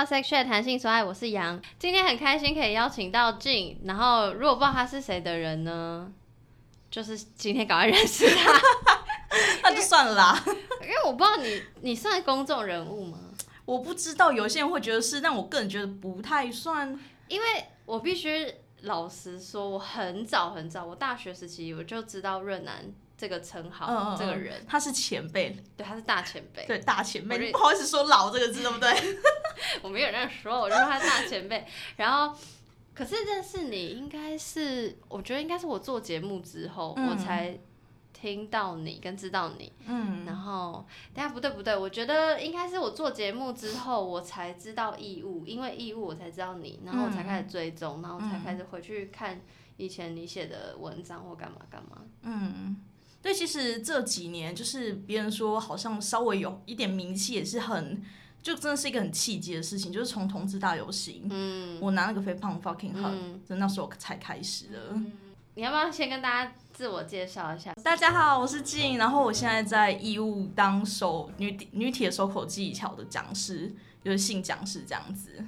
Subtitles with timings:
[0.00, 1.60] 到 Sex Chat 弹性说爱，我是杨。
[1.78, 6.10] 今天很开心可以邀请到静，然后如果不知道他是谁的人呢，
[6.90, 8.58] 就是今天赶快认识他，
[9.62, 10.42] 那就算了啦。
[10.80, 13.18] 因为我不知道你你算公众人物吗？
[13.66, 16.98] 我不知道，有些人会觉得是，但我个人觉得不太算。
[17.28, 17.46] 因为
[17.84, 22.90] 我必须老实说，我很早很早，我大学时期我就知道润南
[23.20, 26.64] 这个称号，这个人，他是前辈，对，他是大前辈。
[26.64, 28.90] 对大前辈，你不好意思说老这个字，对不对？
[29.82, 31.66] 我没有这样说，我就说他是大前辈。
[31.96, 32.34] 然后，
[32.94, 37.58] 可是认识你应该是，我觉得应该是我做节目之后，嗯我才
[38.14, 39.70] 听到你跟知道你。
[39.84, 49.38] 嗯，然后，等下不对不对，我觉得应该是我做节目之后，我才知道义务，因为义务我才知道你，然后我才开始追踪，然后才开始回去看
[49.76, 51.98] 以前你写的文章或干嘛干嘛。
[52.22, 52.76] 嗯，
[53.22, 58.02] 对，其实这几年就是别人说好像稍微有一点名气，也是很，
[58.42, 64.98] 就真的是一个很契机的事情，就是从同志大游行，嗯，我拿那个肥胖 fucking hug，嗯就那时候才开始的。
[65.54, 67.74] 你要不要先跟大家自我介绍一下？
[67.84, 75.44] 大家好，我是静，然后我现在在义务当手女女体的手口技巧的讲师，就是性讲师这样子。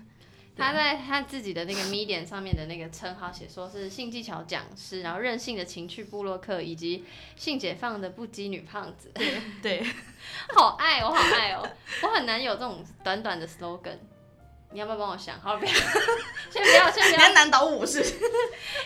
[0.56, 7.04] 他在他自己的那个 Medium 上面的那个称号写说是性技巧讲师，然后任性的情趣部落客，以及
[7.36, 9.10] 性解放的不羁女胖子。
[9.14, 9.86] 对对，
[10.54, 11.66] 好爱哦，好爱哦！
[12.02, 13.96] 我很难有这种短短的 slogan。
[14.74, 15.38] 你要不要帮我想？
[15.38, 15.70] 好，不要，
[16.50, 17.32] 先不要，先不要。
[17.34, 18.02] 难倒我是？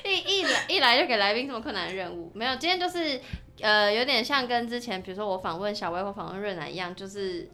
[0.04, 2.56] 一一来一来就给来宾这么困难的任务，没有。
[2.56, 3.20] 今天就是
[3.60, 7.48] 呃，有点像跟之前，比如说我访问小薇或访问润南一样，就是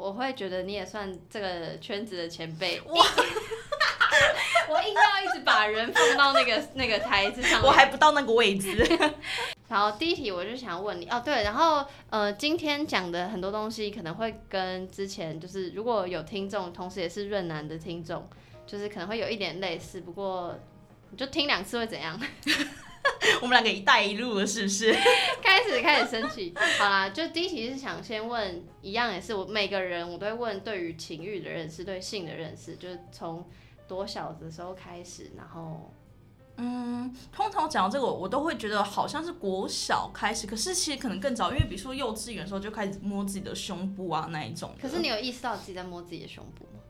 [0.00, 2.80] 我会觉得你也算这个圈子的前辈。
[2.80, 3.04] 哇！
[4.68, 7.62] 我硬要一直把人放到那个 那个台子上面。
[7.62, 8.86] 我还不到那个位置。
[9.68, 18.26] 然后第一题我就想问你哦，对，然后呃，今天讲的很多东西可能会跟之前就是如果有听众，同时也是润南的听众，
[18.66, 20.58] 就是可能会有一点类似，不过
[21.10, 22.18] 你就听两次会怎样？
[23.42, 24.92] 我们两个一带一路了，是不是？
[25.42, 26.52] 开始开始生气。
[26.78, 33.46] 好啦，就第一题是想先问，一样也是我每个人我都会问对于情欲的认识，对性的认识，就是从
[33.88, 35.92] 多小的时候开始，然后
[36.56, 44.74] 嗯，通常讲到这个，我都会觉得好像是国小开始，可是其实可能更早，因为比如说幼稚园的时候就开始摸自己的胸部啊那一种。
[44.80, 46.80] 可是你有意识到自己在摸自己的胸部吗？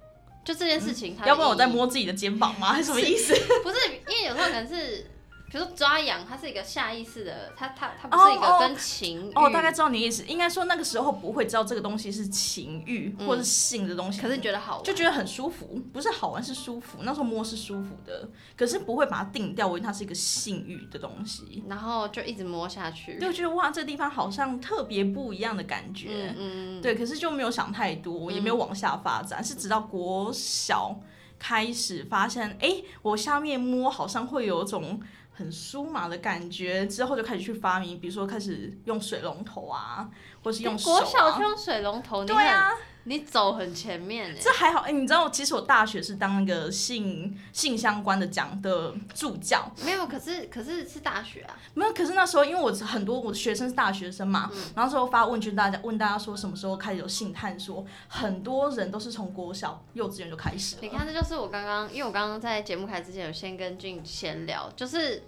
[0.45, 2.73] 就这件事情它的意义，要不然我在摸自己的肩膀吗？
[2.73, 3.33] 还是什么意思？
[3.63, 3.77] 不是，
[4.09, 5.07] 因为有时候可能是，
[5.51, 9.33] 比如说抓痒，它是一个下意识的，它它它不哦是一个跟情欲。
[9.35, 10.25] 哦，大概知道你的意思。
[10.27, 16.99] 应该说那个时候不会知道这个东西是情欲、嗯或是性的东西，可是你觉得好玩，就觉得很舒服，不是好玩是舒服。
[17.03, 21.65] 那时候摸是舒服的，可是不会把它定掉，为它是一个性欲的东西。
[21.69, 23.19] 然后就一直摸下去。
[23.19, 26.33] 就觉得哇，这个地方好像特别不一样的感觉。
[26.39, 31.01] 嗯对，可是就没有想太多，也没有往下发展，是直到国小
[31.39, 35.01] 开始发现，哎、我下面摸好像会有种
[35.41, 40.09] 很舒麻的感觉，之后就开始去发明，比如说开始用水龙头啊，
[40.45, 41.01] 或是用手、啊。
[41.01, 42.71] 国小就用水龙头，你对啊，
[43.05, 44.39] 你走很前面哎。
[44.39, 51.93] 这还好，哎、你知道，其实我大学是当那个性性相关的讲的助教，没有，可是可是是大学啊，没有。
[51.95, 60.83] 可是那时候因为我很多我的学生是大学生嘛，嗯然后之后发问卷大家问大家说什么时候开始有性探索，很多人都是从国小、幼稚园就开始了。
[60.83, 65.23] 你看，这就是我刚刚，因为我刚刚在节目开始之前有先跟俊闲聊，就是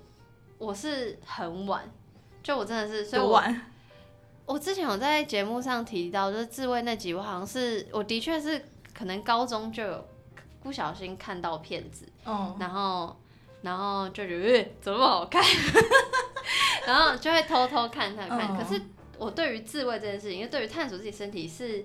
[0.62, 1.82] 我是很晚，
[2.40, 3.60] 就我真的是，所以我晚？
[4.46, 8.64] 我之前有在节目上提到，就是自慰那集，我好像是我的确是
[8.94, 10.08] 可能高中就有
[10.62, 13.16] 不小心看到片子，嗯，然后
[13.62, 15.42] 然后就觉得、呃怎么好看，
[16.86, 18.56] 然后就会偷偷看看看。
[18.56, 18.80] 嗯可是
[19.18, 21.84] 我对于自慰这件事情，因为对于探索自己身体是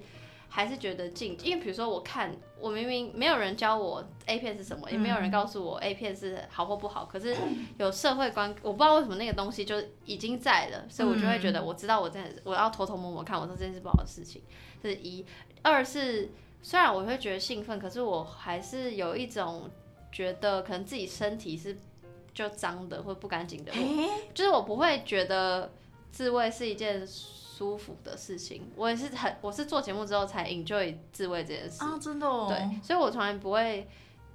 [0.50, 7.36] 还是觉得禁，因为比如说我看，我明明没有人教我 A 片是什么，也没有人告诉我 A 片是好或不好，可是
[7.78, 9.76] 有社会观，我不知道为什么那个东西就
[10.06, 14.42] 已经在了，所以我就会觉得我知道我在我要偷偷摸摸看，我说这件事不好的事情，
[14.82, 15.26] 这是一。
[15.62, 16.30] 二是
[16.62, 19.70] 虽然我会觉得兴奋，可是我还是有一种
[20.12, 21.78] 觉得可能自己身体是
[22.34, 23.72] 就脏的或不干净的，
[24.34, 25.72] 就是我不会觉得
[26.12, 27.06] 自慰是一件
[27.58, 28.70] 舒服的事情。
[28.76, 31.84] 我也是很，我是做节目之后才 enjoy 自慰这件事。
[31.84, 33.88] 啊，真的哦，对，所以我从来不会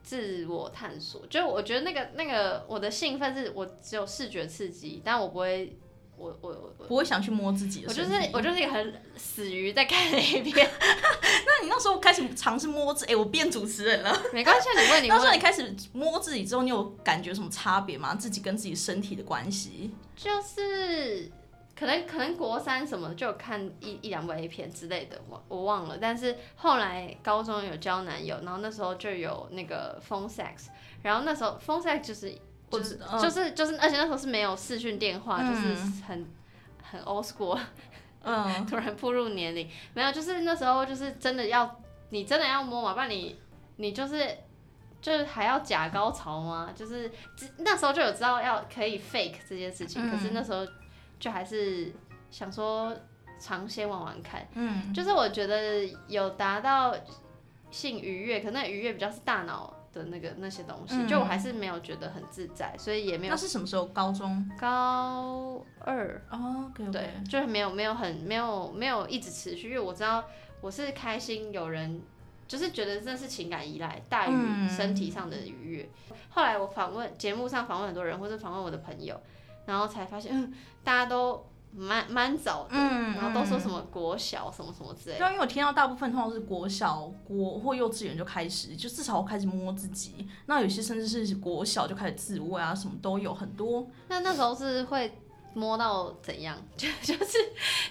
[0.02, 1.24] 自我探索。
[1.28, 5.78] 就我觉得那个那个我的兴奋是我只有视觉刺激，但我不会，
[6.16, 8.04] 我我我我不会想去摸自己的我就。
[8.04, 10.68] 是我就是一个很死鱼在看 A 片，
[11.46, 14.12] 那你那时候开始尝试摸自，哎、我变主持人了。
[14.32, 18.16] 没关系，你问你问那时候你，开始摸自己之后，你有感觉什么差别吗？
[18.16, 19.92] 自己跟自己身体的关系？
[20.16, 21.30] 就是。
[21.82, 25.98] 可可能可能国三什么就有看一一两部 A 片之类的，我我忘了。
[26.00, 30.68] 但是后来高中有交男友，然后那时候就有那个 phone sex，
[31.02, 32.38] 然后那时候 phone sex 就是
[32.70, 35.74] 就是就是就是，而且那时候是没有视讯电话，就是
[36.06, 36.24] 很
[36.80, 37.58] 很 old school。
[38.22, 41.80] 嗯， 突然步入年龄，没有，就是那时候就是真的要
[42.10, 43.36] 你真的要摸嘛，不然你
[43.78, 44.24] 你就是
[45.00, 46.70] 就是还要假高潮吗？
[46.76, 47.10] 就是
[47.58, 50.64] 那时候就有知道要可以 fake 这件事情，可是那时候。
[51.22, 51.92] 就还是
[52.32, 52.92] 想说
[53.38, 56.92] 尝鲜玩玩看，嗯，就是我觉得有达到
[57.70, 63.30] 性愉悦，可能愉悦比较是大脑的那个那些东西，就我还是没有觉得很自在，所以也没有。
[63.30, 63.86] 那是什么时候？
[63.86, 64.50] 高中？
[64.58, 70.24] 高二哦，对，就是没有没有很没有没有一直持续，因为我知道
[70.60, 72.02] 我是开心，有人
[72.48, 75.88] 就是觉得这是情感依赖大于身体上的愉悦。
[76.30, 79.20] 后来我访问节目上访问很多人，或是访问我的朋友。
[79.72, 80.52] 然后才发现，嗯，
[80.84, 81.42] 大家都
[81.74, 85.24] 蛮蛮早的，然后都说什么国小什么什么之类的。
[85.24, 90.28] 对，因为我听到大部分通常是国小、国或幼稚园就开始，就至少开始摸自己。
[90.44, 93.86] 那有些甚至是国小就开始自慰啊，什么都有很多。
[94.08, 95.10] 那那时候是会
[95.54, 96.54] 摸到怎样？
[96.76, 97.38] 就就是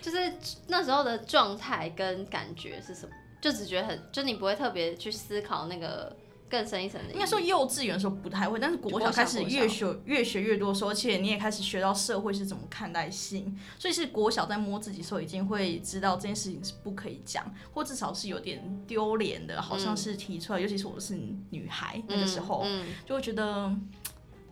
[0.04, 0.32] 就是
[0.68, 3.16] 那时候的状态跟感觉是什么？
[3.42, 6.16] 就只觉得很，就你不会特别去思考那个。
[6.52, 21.18] 更深一层的，应该说幼稚园的时候不太会，但是国小开始越学越学越多，而且你也开始学到社会是怎么看待性，所以是国小在摸自己的时候已经会知道这件事情是不可以讲，或至少是有点丢脸的，好像是提出来，尤其是我是
[21.52, 22.66] 女孩那个时候，
[23.06, 23.74] 就会觉得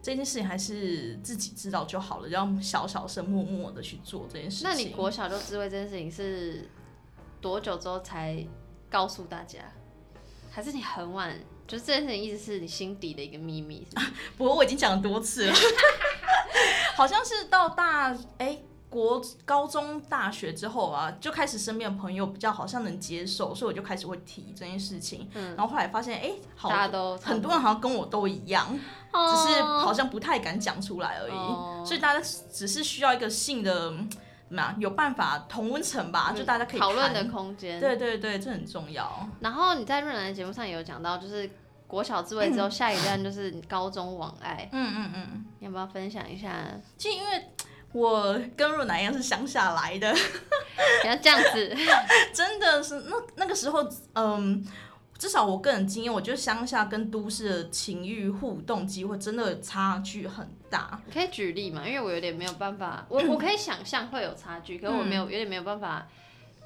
[0.01, 4.69] 这件事情还是自己知道就好了，要小小声默默的去做这件事情。
[4.69, 6.69] 那你国小就知道这件事情是
[7.41, 8.47] 多久之后才
[8.89, 9.59] 告诉大家，
[10.49, 11.37] 还是你很晚？
[11.69, 13.85] 就这件事情一直是你心底的一个秘密，
[14.35, 15.53] 不过我已经讲多次了，
[16.97, 18.57] 好像是到大哎
[18.89, 25.29] 国高中大学之后啊，就开始身边的朋友比较好像能接受，所以我就开始会提这件事情。
[25.35, 26.31] 嗯，然后后来发现哎，
[26.63, 31.85] 大家都很多人好像跟我都一样，只是好像不太敢讲出来而已。
[31.87, 33.93] 所以大家只是需要一个性的。
[34.49, 37.79] 嘛，有办法同温层吧，就大家可以讨论的空间。
[37.79, 39.27] 对对对，这很重要。
[39.39, 41.49] 然后你在润南的节目上也有讲到，就是
[41.87, 44.67] 国小自慰之后，下一站就是高中网爱。
[44.71, 46.51] 嗯嗯嗯，你要不要分享一下？
[46.97, 47.45] 其实因为
[47.91, 50.13] 我跟润南一样是乡下来的，
[51.01, 51.75] 不要这样子，
[52.33, 54.65] 真的是那那个时候，嗯。
[55.19, 60.99] 至少我个人经验，我觉得乡下跟都市的情欲互动机会真的差距很大。
[61.13, 61.85] 可以举例吗？
[61.85, 66.07] 因为我有点没有办法，我我可以想象会有差距，可是我没有有点没有办法。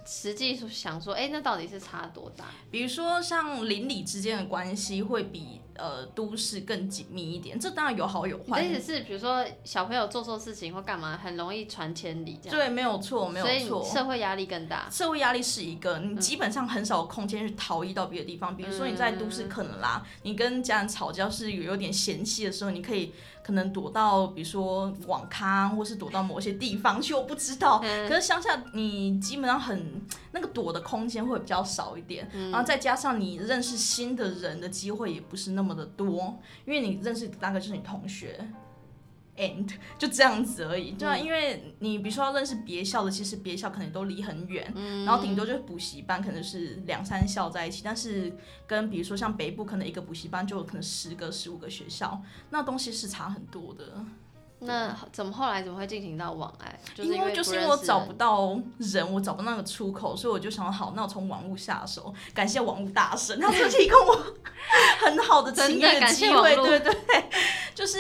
[0.06, 2.44] 实际想说，哎，那到底是差多大？
[2.70, 8.64] 比如说，像邻里之间的关系会比呃都市更紧密一点，这当然有好有坏。
[8.64, 13.84] 意思是，比如说小朋友做错事情或干嘛，很容易传千里，这样对，没有错，没有错。
[13.84, 14.90] 社会压力更大。
[14.90, 18.56] 社会压力是一个，你基本上很少空间去逃逸到别的地方。
[18.56, 23.14] 比如说你在都市可能啦，你跟家人吵架是有有点嫌隙的时候，你可以。
[23.44, 27.80] 可能躲到，比如说网咖，或是躲到某些地方去，我不知道。
[28.08, 30.02] 可是乡下，你基本上很
[30.32, 38.40] 那个躲的空间会比较少一点，然后再加上你认识新的人的机会也不是那么的多，因为你认识大概就是你同学。
[39.38, 44.72] And 就这样子而已，对啊，因为你比如说要认识别校的，其实别校可能都离很远，
[45.06, 48.32] 然后顶多就是补习班，可能是两三校在一起，但是
[48.68, 52.22] 跟比如说像北部，可能一个补习班就可能十个、十五个学校，
[52.52, 54.06] 那东西是差很多的。
[54.66, 56.80] 那怎么后来怎么会进行到网爱？
[56.98, 62.14] 因为就是因为我找不到人，我找不到那个出口，所以我就想好，那我从网络下手。
[62.34, 64.26] 感谢网络大神，他提供我
[65.00, 66.96] 很好的情的机会，对对，
[67.76, 67.98] 就是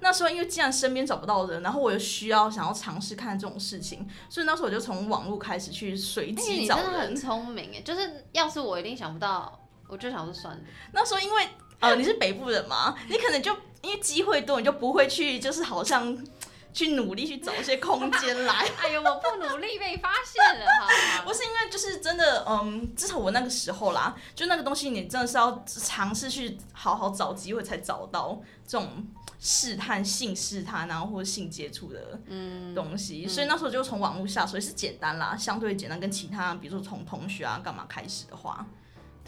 [0.00, 6.84] 那时候因为既然身边找不到人，然后我又需要想要尝试看这种事情，所以那时候我就从网络开始去随机找人。
[6.84, 10.60] 真的很聪明哎，就是要是我一定想不到，我就想说算了。
[10.92, 11.48] 那时候因为
[11.80, 13.56] 呃你是北部人嘛，你可能就。
[13.82, 16.16] 因为机会多，你就不会去，就是好像
[16.72, 18.68] 去努力去找一些空间来。
[18.78, 21.22] 哎呦，我不努力被发现了哈。
[21.26, 29.04] 不是因为就是真的，嗯，至少我那个时候啦，就那个东西，你真的是要尝试去好好找机会才找到这种
[29.40, 32.20] 试探性试探，然后或者性接触的
[32.74, 33.26] 东西。
[33.26, 38.64] 所以那时候就从网络下手，是简单啦，相对简单，跟其他比如说从同学啊干嘛开始的话。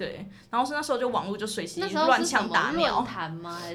[0.02, 3.06] 对，然后是那时候就网络就随时乱枪打鸟，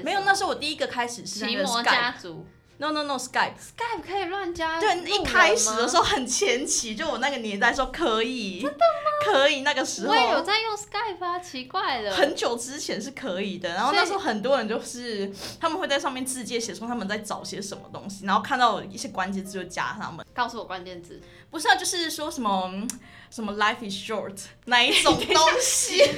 [0.04, 2.44] 没有，那时候我第一个开始是那个 Skype，No
[2.78, 3.54] No No No Skype。
[3.58, 8.84] Skype 可以乱加，对，一开始的时候很前期，就我那个年代说可以，真的吗？
[9.24, 12.14] 可以，那个时候我也有在用 Skype 啊，奇怪了。
[12.14, 15.30] 很久之前是可以的，然后那时候很多人就是
[15.60, 20.24] 他们会在上面字界写说他们在找些什么东西，然后看到一些关键字就加他们。
[20.32, 21.20] 告诉我关键字，
[21.50, 22.88] 不是啊，就是说什么嗯
[23.28, 26.00] 什么 life is short 哪一种东西，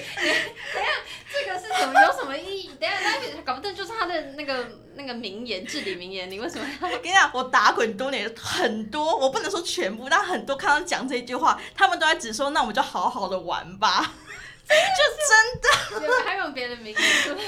[1.32, 2.00] 这个是什么？
[2.02, 2.70] 有什么意义？
[2.80, 2.99] 等一下，
[3.37, 6.30] 那搞不定就是他的那个那个名言，至理名言。
[6.30, 6.88] 你为什么要？
[6.88, 14.12] 我跟你讲，我打滚多年，很多我不能说全部，但很多看到讲这句话，他们都在只说那我们就好好的玩吧，
[14.68, 17.46] 就真的有还有别的名言，是 不是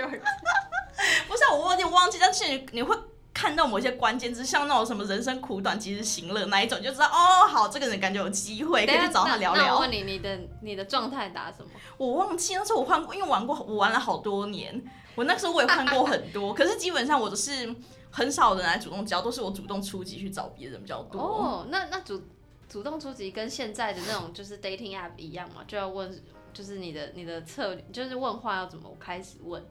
[0.00, 0.20] short？
[1.28, 2.96] 不是、啊、我有点忘记，但是你你会。
[3.34, 9.66] 看到某些关键字，像那种什么人生苦短，及时行乐那一种，就知道哦，好，这个人感觉有机会，可以去找他聊聊。
[9.66, 11.68] 那我问你，你的你的状态打什么？
[11.98, 14.82] 我忘记那时候我换过，因为玩过，我玩了好多年。
[15.16, 17.74] 我那时候我也换过很多， 可是基本上我都是
[18.10, 21.20] 很少人来主动交，都是我主动出击去找别人比较多。
[21.20, 22.22] 哦，那那主
[22.68, 25.62] 主动出击跟现在的那种就是 dating app 一样嘛？
[25.66, 26.12] 就要问，
[26.52, 29.64] 就是你的你的策略，就是问话要怎么开始问？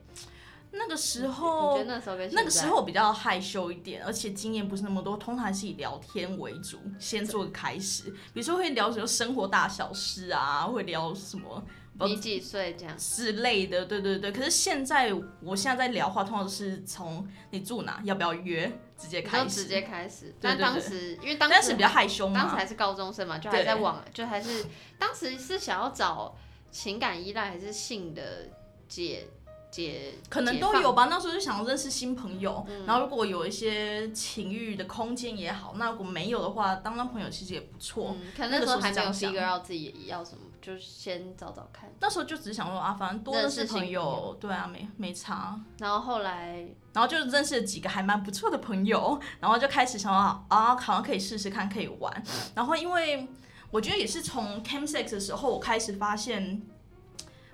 [0.75, 8.10] 那个时候，那时候那个时候比较害羞一点，而且经验不是那么多，通常是以聊天为主，先做个开始。
[8.34, 11.63] 比如说会聊什么生活大小事啊，会聊什么
[12.00, 14.32] 你几岁这样之类的，对对对。
[14.32, 20.34] 可是现在，我现在在聊话，通常是从你住哪，要不要约，直接开始，直接开始。
[20.42, 20.58] 对对对。
[20.58, 24.65] 但当时因为当时比较害羞嘛，当时还是高中生嘛，就还在网，就还是
[24.98, 26.36] 当时是想要找
[26.72, 28.50] 情感依赖还是性的
[28.88, 29.27] 解。
[29.74, 38.15] 解可能都有吧，那时候就想认识新朋友，然后如果有一些情欲的空间也好，那如果没有的话，当当朋友其实也不错。
[38.38, 41.92] 可能那时候还没有第一个要自己要什么，就先找找看。
[42.00, 45.60] 那时候就只是想说啊，反正多认识朋友，对啊，没没差。
[45.80, 52.24] 然后后来，然后就认识了几个还蛮不错的朋友，然后就开始想啊啊，好像可以试试看，可以玩。
[52.53, 53.27] 然后因为
[53.72, 56.62] 我觉得也是从 Cam Sex 的时候，我开始发现。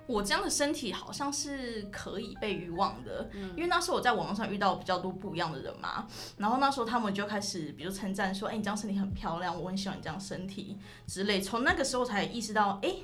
[0.09, 11.39] 我这样的身体好像是可以被遗忘的，因为那时候我在网络上遇到比较多不一样的人嘛，然后那时候他们就开始，比如称赞说，哎，你这样身体很漂亮，我很喜欢你这样身体之类。
[11.39, 12.95] 从那个时候才意识到，哎，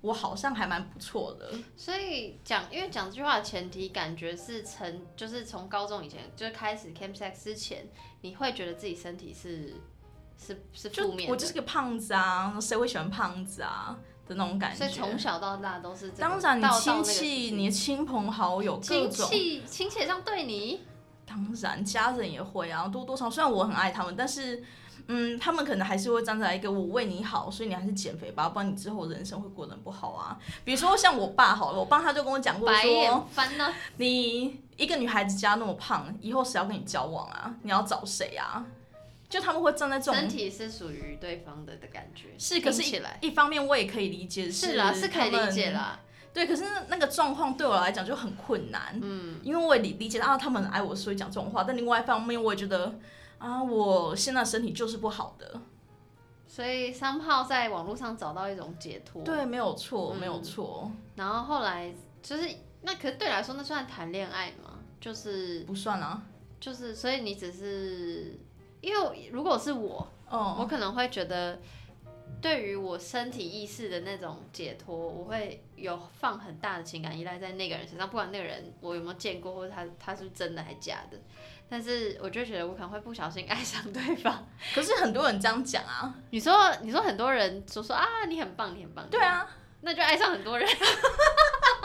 [0.00, 1.50] 我好像还蛮不错的。
[1.76, 7.88] 所以讲，因为讲这句话的前提，感觉是从就是从高中以前就是开始 cam sex 之前，
[8.20, 9.74] 你会觉得自己身体是
[10.38, 13.98] 是是负面，我就是个胖子啊，谁会喜欢胖子啊？
[14.26, 16.10] 的那种感觉，所以从小到大都是。
[16.10, 20.82] 当然，你亲戚、你的亲朋好友，亲戚亲戚这样对你，
[21.26, 23.28] 当然家人也会啊，多多少。
[23.30, 24.62] 虽然我很爱他们，但是，
[25.08, 30.38] 嗯，他们可能还是会站在一个我为你好，所以你还是减肥吧，不然你之后人生会过得不好啊。
[30.64, 33.26] 比如说像我爸好了，我爸他就跟我讲过说，
[33.98, 37.54] 你一个女孩子家那么胖，以后谁要跟你交往啊？
[37.62, 38.64] 你要找谁啊？
[39.28, 42.82] 就他们会站在这种身体是属于对方的的感觉，是可是
[43.20, 46.00] 一方面我也可以理解，是啦，是可以理解啦。
[46.32, 51.64] 对，可是那个状况对我来讲就很困难，嗯，因为我也理理解到他们很爱我，所以讲这种话。
[51.64, 52.92] 但另外一方面，我也觉得
[53.38, 55.60] 啊，我现在身体就是不好的，
[56.46, 60.90] 所以三炮在网络上找到一种解脱，对，没有错，没有错。
[61.14, 62.48] 然后后来就是
[62.82, 64.80] 那，可是对来说那算谈恋爱吗？
[65.00, 66.22] 就是不算啊，
[66.60, 68.38] 就是所以你只是。
[68.84, 71.58] 因为如果是我，我可能会觉得，
[72.40, 81.18] 对于我身体意识的那种解脱，我会有放很大的情感依赖在那个人身上，不管那个人我有没有见过，或者他他是真的还是假的，
[81.68, 84.46] 但是我就觉得我可能会不小心爱上对方。
[84.74, 89.48] 可是很多人这样讲啊，你说你说很多人说说啊，你很棒，你很棒，对啊。
[89.86, 90.66] 那就爱上很多人，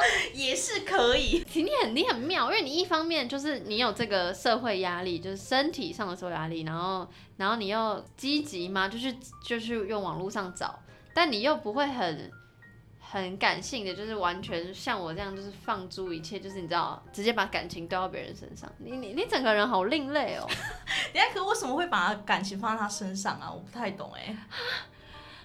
[0.34, 1.44] 也是可以。
[1.54, 9.16] 你很你很妙，因为你一方面就是你有这个社会压力，就是身体上的社会压力，然后然后你又积极嘛，就是
[9.46, 10.80] 就是用网络上找，
[11.14, 12.32] 但你又不会很
[13.00, 18.72] 很感性的，就是完全像我这样，就是放诸一切，就是你知道，直接把感情丢到别人身上。
[18.78, 20.48] 你你你整个人好另类哦。
[21.14, 23.52] 等下，可为什么会把感情放在他身上啊？
[23.52, 24.38] 我不太懂哎。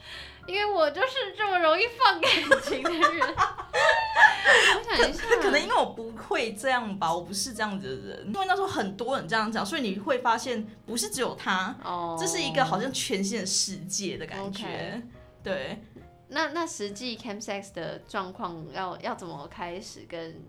[0.47, 2.31] 因为我就是这么容易放感
[2.63, 3.03] 情的人，
[4.77, 8.27] 我想一下，可能因为我不会这样吧，我不是这样子的人。
[8.27, 15.01] 因为那时候很多人这样讲，所以你会发现不是只有他，哦，这是一个好像全新的世界的感觉。
[15.45, 15.81] 对，
[16.29, 20.05] 那那实际 cam sex 的状况要要怎么开始？
[20.09, 20.43] 跟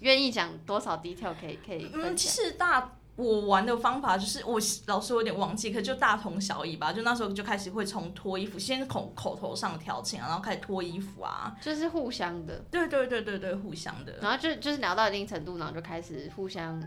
[0.00, 2.32] 愿意讲多少 detail 可以可以分享？
[2.32, 2.96] 是大。
[3.16, 6.92] 我玩的方法就是，我老师有点忘记，可就大同小异吧。
[6.92, 12.58] 就那时候就开始会从脱衣服，先口口头上调情啊，然后开始脱衣服啊，就是互相的。
[12.70, 14.16] 对对对对对，互相的。
[14.20, 16.82] 然后就就是聊到一定程度，然后就开始互相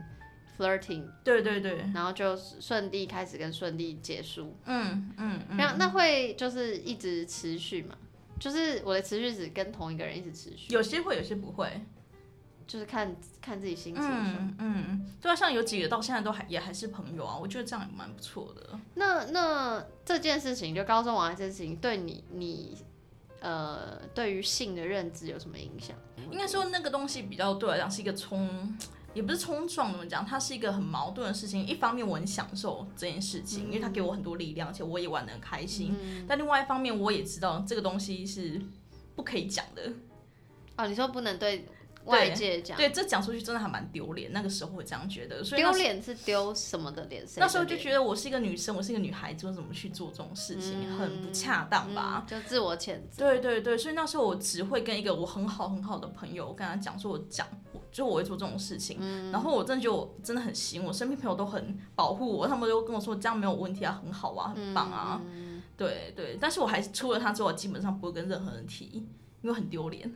[0.58, 4.56] flirting，对对对，然后就顺利开始跟顺利结束。
[4.66, 5.40] 嗯嗯
[5.78, 7.96] 那会就是一直持续嘛？
[8.40, 11.70] 就是我的持续只跟同一个人一直持续，有些会，有些不会。
[12.68, 14.04] 就是看看自己心情。
[14.04, 18.80] 嗯嗯，对啊，像有几个到现在都还也还是朋友啊，我觉得这样也蛮不错的。
[18.96, 22.78] 那那这件事情，就高中玩这件事情，对你你
[23.40, 25.96] 呃，对于性的认知有什么影响？
[26.32, 28.76] 应该说那个东西比较对我来讲是一个冲，
[29.14, 30.26] 也不是冲撞，怎么讲？
[30.26, 31.64] 它是一个很矛盾的事情。
[31.68, 35.96] 一方面我很享受这件事情，因为它给我很多力量，而且我也玩的很开心。
[36.28, 38.60] 但另外一方面，我也知道这个东西是
[39.16, 39.94] 不可以讲的。
[40.78, 41.68] 哦，你说不能对。
[42.06, 44.32] 外界讲，对这讲出去真的还蛮丢脸。
[44.32, 47.26] 那个时候我这样觉得，所以丢脸是丢什么的脸？
[47.38, 52.26] 那时候就觉得我是一个女生，我是一个女孩子，我怎么去做这种事情，很不恰当吧？
[52.28, 53.28] 就自我谴责。
[53.28, 57.48] 对对对，所以那时候我只会跟一个我很好很好的朋友，我跟他讲说，我讲，
[57.92, 59.00] 就我会做这种事情。
[59.32, 65.22] 然后我真的觉得我真的很行，我身边朋友都很保护我，他们都跟我说这样没有问题啊，很好啊，很棒啊。
[65.78, 69.06] 对对，但是我还是除了他之外，基本上不会跟任何人提，
[69.42, 70.10] 因为很丢脸。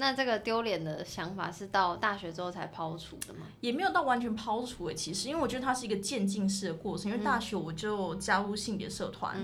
[0.00, 3.46] 那这个丢脸的想法是到大学之后才抛除的吗？
[3.60, 7.12] 也没有到完全抛除诶，其实，因为我觉得它是一个渐进式的过程。
[7.12, 9.36] 因为大学我就加入性别社团，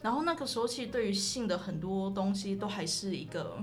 [0.00, 3.58] 然后那个时候其实对于性的很多东西都还是一个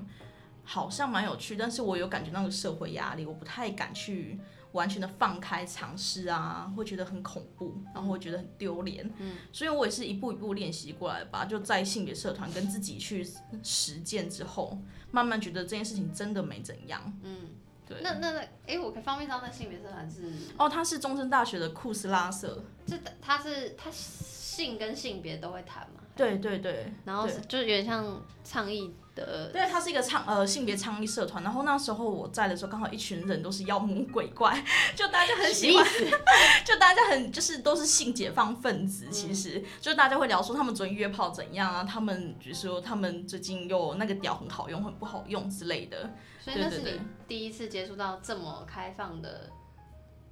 [0.64, 4.40] 好像蛮有趣，但是我有感觉那个社会压力，我不太敢去。
[4.74, 9.06] 完全的放开尝试啊，会觉得很恐怖，然后会觉得很丢脸。
[9.18, 11.44] 嗯，所以我也是一步一步练习过来吧。
[11.44, 13.22] 就在性别社团跟自己去
[13.62, 14.78] 实践之后，
[15.12, 17.02] 慢慢觉得这件事情真的没怎样。
[17.24, 17.50] 嗯，
[17.88, 18.00] 对。
[18.02, 20.32] 那那那，哎，我可以方便知道那性别社团是？
[20.58, 22.64] 哦，他是中山大学的库斯拉社。
[22.86, 26.02] 这他是他性跟性别都会谈吗？
[26.16, 26.92] 对对对。
[27.06, 28.96] 然后就有点像倡议。
[29.26, 34.64] 的，对，它是一个倡呃性别倡议社团，然后那时候我在的时候，刚好一群人都是妖魔鬼怪，
[34.96, 35.86] 就大家很喜欢，
[36.66, 46.10] 就大家很就是都是性解放分子，其实就大家会聊说他们昨天约炮怎样啊，他们比如说他们最近又那个屌很好用，很不好用之类的，
[46.40, 49.50] 所以那是你第一次接触到这么开放的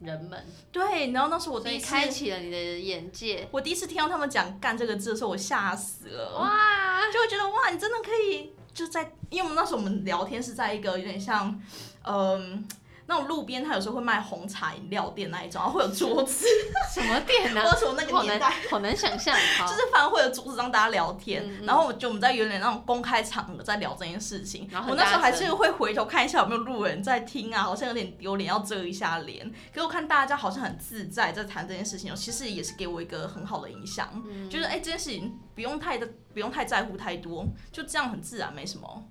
[0.02, 8.54] 人们，对，然后那时候我第一次开启了你的眼界，我第一次听到他们讲干这个字的时候，我吓死了，哇，就会觉得哇，你真的可以。
[8.74, 11.60] 就在，因为我们那时候我们聊天是在一个有点像，
[12.04, 12.68] 嗯。
[13.10, 16.46] 那种路边，他有时候会卖红茶饮料店那一种，然后会有桌子。
[16.94, 17.62] 什么店呢？
[17.66, 19.36] 或者从那个年代，好难想象。
[19.68, 24.70] 就是反而会有桌子让大家聊天，然后就我们在有点那种公开场合在聊这件事情。
[24.88, 29.50] 我那时候还是会回头看一下有没有路人在听啊，好像有点丢脸，要遮一下脸。
[29.74, 34.08] 可是我看大家好像很自在在谈这件事情，其实也是给我一个很好的影响，
[34.52, 39.04] 就是哎，这件事情不用太的不用太在乎太多，就这样很自然，没什么。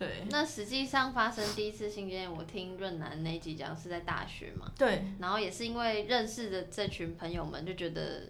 [0.00, 4.72] 对，那实际上发生第一次性经验，我听润南那集讲是在大学嘛。
[4.78, 5.04] 对。
[5.18, 8.22] 然后也是因为认识的这群朋友们，就觉得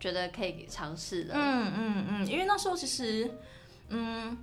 [0.00, 1.34] 觉得可以尝试的。
[1.34, 3.30] 嗯嗯嗯，因为那时候其实，
[3.90, 4.34] 嗯，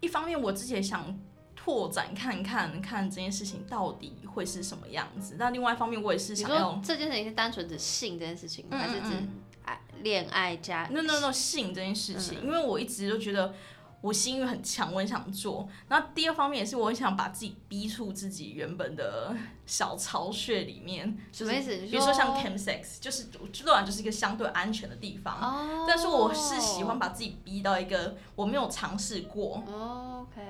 [0.00, 1.18] 一方面我自己也想
[1.56, 9.16] 拓展看看看这件事情到底会是什么样子，但另外一方面我也是想要这件事情是单纯指性这件事情，还是指
[9.64, 13.54] 爱恋爱加？no no no 性这件事情，因为我一直都觉得。
[14.00, 15.68] 我心欲很强，我很想做。
[15.88, 19.34] 然后第二方面也是，我很想把自己逼出自己原本的
[19.66, 21.18] 小巢穴里面。
[21.32, 21.76] 什么意思？
[21.76, 25.34] 比如说像 cam sex，就是知道就是一个相对安全的地方。
[25.40, 25.84] 哦。
[25.88, 29.64] 但是我是喜欢把自己逼到一个我没有尝试过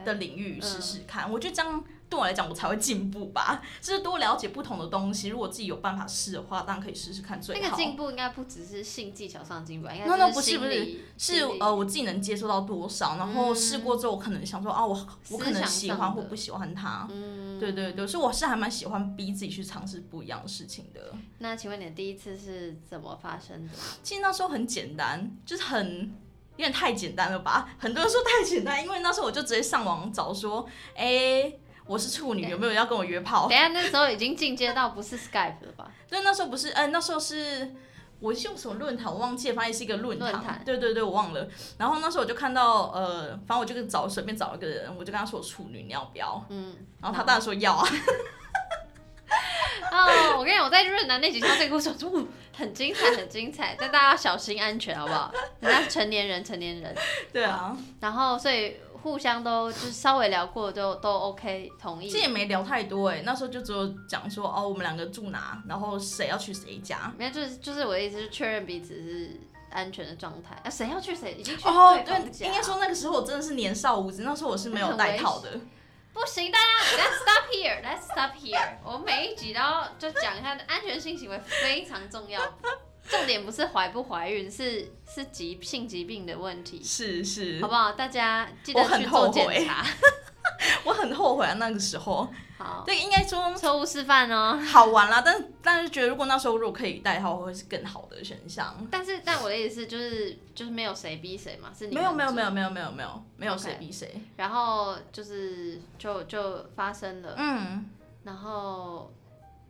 [0.04, 1.30] 的领域试试看。
[1.30, 1.84] 我觉得这样。
[2.08, 5.28] 对我来讲，我才会进步吧，就是多了解不同的东西。
[5.28, 7.60] 如果自己有办法试的话，当然可以试试看最好。
[7.60, 17.08] 那个进步应该不只是性技巧上的进步，应该是不是不是是呃，我自己能接受到多少，然后试过之后，我可能想说啊，我我可能喜欢或不喜欢它。
[17.10, 21.12] 嗯，对对对，所以我是还蛮喜欢逼自己去尝试不一样的事情的。
[21.38, 23.72] 那请问你的第一次是怎么发生的？
[24.04, 26.14] 其实那时候很简单，就是很
[26.56, 27.68] 有点太简单了吧？
[27.78, 30.64] 很多人说太简单，因为那时候我就直接上网找说，
[30.94, 31.52] 哎。
[31.86, 33.48] 我是处女，有没有要跟我约炮？
[33.48, 35.88] 等下那时候已经进阶到不是 Skype 了吧？
[36.10, 37.72] 对，那时候不是，嗯，那时候是
[38.18, 39.06] 我用什么论坛？
[39.12, 40.60] 我忘记了，反正是一个论坛。
[40.64, 41.48] 对对对，我忘了。
[41.78, 46.44] 然后那时候我就看到，呃，反正我就找随便找了个人，我就跟他说我处女，你要不要？
[46.48, 46.74] 嗯。
[47.00, 47.88] 然后他当然说要啊。
[49.92, 55.32] 哦，我跟你讲，我在润南那几条这个故事，哦，很精彩，很精彩， 但大家要小心安全，好不好？
[55.60, 56.92] 人家成年人，成年人。
[57.32, 57.76] 对啊。
[58.00, 58.74] 然后，所以。
[59.06, 62.10] 互相都就是稍微聊过，都都 OK 同意。
[62.10, 67.12] 这也没聊太多哎，那时候就只有讲说哦，我们两个住哪，然后谁要去谁家。
[67.16, 69.40] 没有，就是就是我的意思是确认彼此是
[69.70, 70.56] 安全的状态。
[70.64, 75.50] 啊，谁要去谁已经去哦，对，应该说那个时候我真的是年少无知，那时候我是没有带套的。
[76.12, 76.66] 不行，大家
[76.98, 78.78] let's stop here，let's stop here。
[78.82, 82.42] 我每一集都要就讲一下安全性行为非常重要，
[83.08, 87.92] 重点不是怀不怀孕，是是疾性疾病的问题，是是好，不好？
[87.92, 89.84] 大家记得去做检查。
[90.84, 94.56] 我很后悔啊，那个时候，好，对，应该说错误示范哦。
[94.64, 98.74] 好玩啦，但但是觉得如果那时候如果可以带的话，会是更好的选项。
[98.90, 107.84] 但是，但我的意思是，就是就是没有谁逼谁嘛，是你没有没有没有没有没有没有没有谁逼谁，然后就是就就发生了，嗯，
[108.22, 109.12] 然后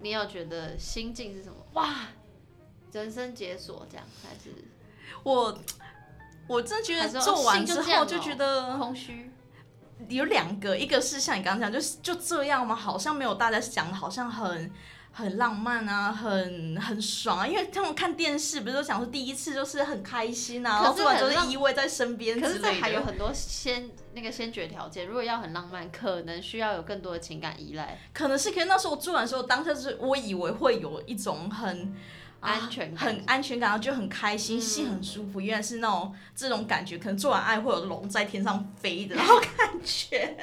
[0.00, 1.56] 你有觉得心境是什么？
[1.72, 1.94] 哇，
[2.96, 4.50] 人生解锁这样还是
[5.22, 5.58] 我
[6.46, 9.30] 我真的觉得做完之后就觉得空虚？
[10.08, 12.74] 有两个，一个是像你刚刚讲，就是就这样吗？
[12.74, 14.70] 好像没有大家想的，好像很
[15.10, 17.46] 很浪漫啊，很很爽啊。
[17.46, 22.70] 因为他们看电视不是都讲说第一次就是很开心啊，然后做完就依偎在身边可是这。
[22.80, 31.92] 还有很多先那个先决条件，如果要很浪漫，可能需要有更多的情感依赖、可能是，可是那时候我做完的时候，当下是我以为会有一种很。
[32.40, 35.40] 啊安全感很安全感，然后就很开心，嗯心很舒服。
[35.40, 40.36] 原来是那种这种感觉，可能做完爱会有龙在天上飞的，然后感觉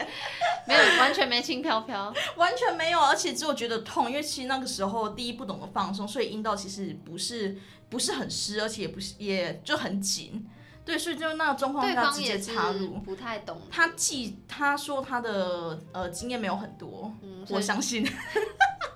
[0.68, 2.14] 没有完全没轻飘飘。
[2.36, 7.58] 完全没有，而且只有觉得痛，因为其实那个时候第一不懂得放松，所以阴道其实不是
[7.90, 10.46] 不是很湿，而且也不是也就很紧，
[10.84, 12.98] 对，所以就那个状况对下直接插入。
[13.00, 17.14] 不太懂，他记他说他的呃经验没有很多，
[17.50, 18.04] 我相信，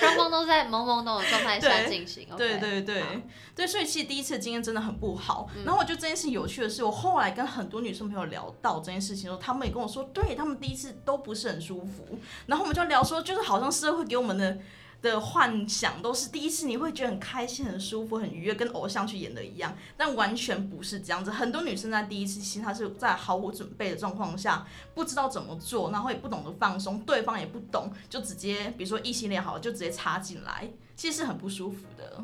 [0.00, 2.26] 双方都在懵懵懂的状态下进行。
[2.36, 3.08] 对对对好
[3.54, 5.48] 对，所以其实第一次的经验真的很不好。
[5.54, 12.18] 嗯然后我觉得这件事有趣的是，我后来跟很多女生朋友聊到这件事情的时候，他们也跟我说，对他们第一次都不是很舒服。
[12.46, 14.58] 然后我们就聊说，就是好像社会给我们的。
[15.02, 21.30] 的幻想都是第一次，你会觉得很开心、很舒服、很愉悦，跟偶像去演的一样，但完全不是这样子。
[21.30, 32.22] 很多女生在第一次，其实她是在毫无准备的状况下，不知道怎么做，然后也不懂得放松，对方也不懂，就直接比如说异性恋好了，就直接插进来，其实是很不舒服的。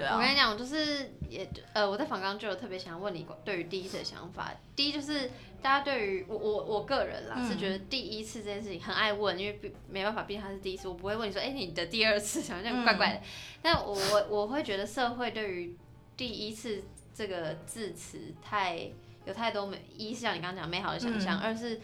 [0.00, 4.50] 对啊，我跟你讲，我就是也呃，我在访刚就有特别想要问你对于第一次的想法。
[4.74, 9.60] 第一就是大家对于我我我个人啦，嗯是觉得第一次这件事情很爱问，因为
[9.90, 13.20] 没办法，毕竟他是第一次，我不会问你说，哎、你的第二次好像怪怪的。
[13.60, 15.76] 但我我我会觉得社会对于
[16.16, 16.82] 第一次
[17.14, 18.90] 这个字词太
[19.26, 21.78] 有太多美，一是像你刚刚讲美好的想象，二是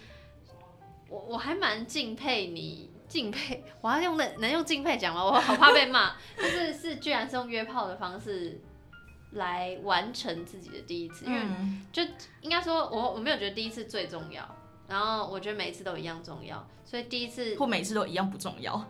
[1.10, 2.90] 我我还蛮敬佩你。
[3.08, 5.24] 敬佩，我要用能能用敬佩讲吗？
[5.24, 6.14] 我好怕被骂。
[6.36, 8.60] 就是是居然是用约炮的方式
[9.32, 12.02] 来完成自己的第一次，因为嗯，就
[12.40, 14.48] 应该说我我没有觉得第一次最重要，
[14.88, 18.84] 然后我觉得每一次都一样重要，所以第一次或每次都一样不重要。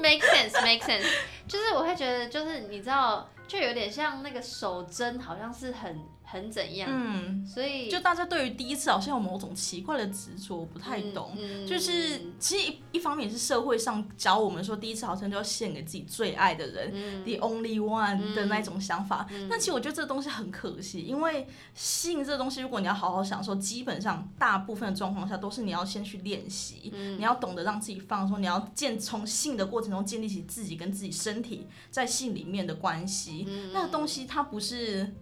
[0.00, 1.06] make sense make sense，
[1.46, 6.00] 就是我会觉得就是你知道，就有点像那个手针好像是很
[6.34, 11.30] 很怎样，嗯，所以就大家对于第一次好像有某种奇怪的执着，我不太懂。
[11.38, 19.24] 嗯就是其实一一方面也是社会上教我们说，第一次好像就要献给自己最爱的人、嗯 t h e only one 的那种想法。
[19.30, 33.46] 嗯但其实我觉得这个东西很可惜，因为性这个东西，如果你要好好享受，基本上大部分的状况下都是你要先去练习，嗯你要懂得让自己放松，你要建从性的过程中建立起自己跟自己身体在性里面的关系。
[33.48, 35.14] 嗯那个东西它不是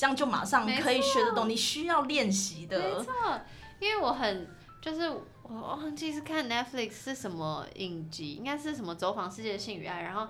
[0.00, 2.78] 这样就马上可以学得懂，你需要练习的。
[2.78, 3.12] 没错，
[3.80, 4.48] 因为我很
[4.80, 10.26] 就是我忘记是看 Netflix 是什么影集，应该是什么走访世界的性与爱，然后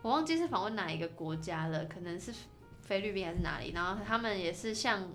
[0.00, 2.32] 我忘记是访问哪一个国家了，可能是
[2.80, 5.06] 菲律宾还是哪里，然后他们也是像。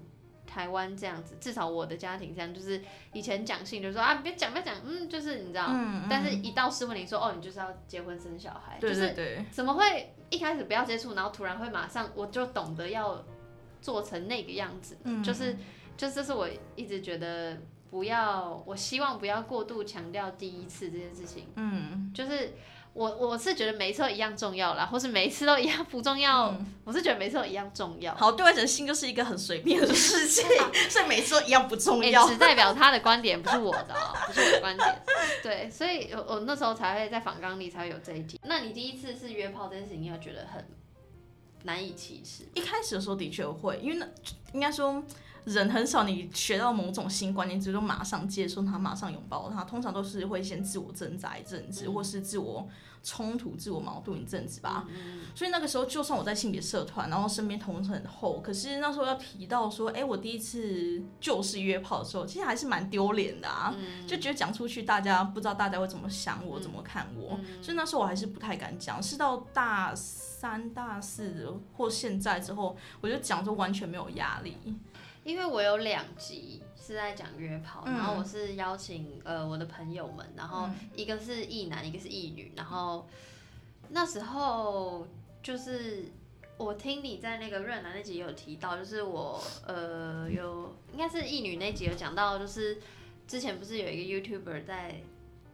[0.47, 2.79] 台湾这样子，至少我的家庭这样，就是
[3.13, 13.21] 以前讲性就说啊，别讲别讲，嗯，就是你知道，嗯，嗯但是一到试问你说哦，你就是要结婚生小孩，对就是对对，怎么会一开始不要接触，然后突然会马上我就懂得要
[13.85, 15.55] 做成那个样子，嗯就是
[15.95, 17.55] 就这是我一直觉得
[17.91, 22.55] 不要，我希望不要过度强调第一次这件事情，嗯，就是
[22.93, 28.15] 我我是觉得每一次都一样重要啦，或是每一次都一样不重要，嗯我是觉得每次都一样重要。
[28.15, 30.43] 好，对外者性就是一个很随便的 事情，
[30.89, 32.27] 所以每次都一样不重哎、要。
[32.27, 35.01] 只代表他的观点，不是我的、哦，不是我的观点。
[35.43, 38.39] 对，所以我我那时候才会在访纲里才会有这一题。
[38.43, 40.65] 那你第一次是约炮这件事情，你有觉得很
[41.65, 42.47] 难以启齿？
[42.53, 44.07] 一开始的时候的确会，因为那
[44.53, 45.03] 应该说
[45.43, 52.67] 人很少，你学到某种新观念之后，就马上接受它，马上拥抱它，通常都是会先自我挣扎一阵子，嗯或是自我
[53.03, 54.87] 冲突、自我矛盾一阵子吧。
[54.89, 63.75] 嗯所以那个时候，就算我在性别社团，然后身边同事很厚，可是那时候要提到说，哎、我第一次就是约炮的时候，其实还是蛮丢脸的啊。
[63.77, 69.03] 嗯就觉得讲出去，大家不知道大家会怎么想我，怎么看我，嗯所以那时候我还是不太敢讲。
[69.03, 69.93] 是到大
[70.45, 74.55] 三、大四或现在之后，我就讲说完全没有压力。
[75.23, 83.07] 因为我有两集是在讲约炮，嗯然后我是邀请呃我的朋友们，然后一个是异男，一个是异女，然后
[83.89, 85.07] 那时候
[85.41, 86.05] 就是
[86.57, 92.77] 我听你在那个润南那集有提到，就是我呃有应该是异女那集有讲到，就是
[93.27, 95.01] 之前不是有一个 YouTuber 在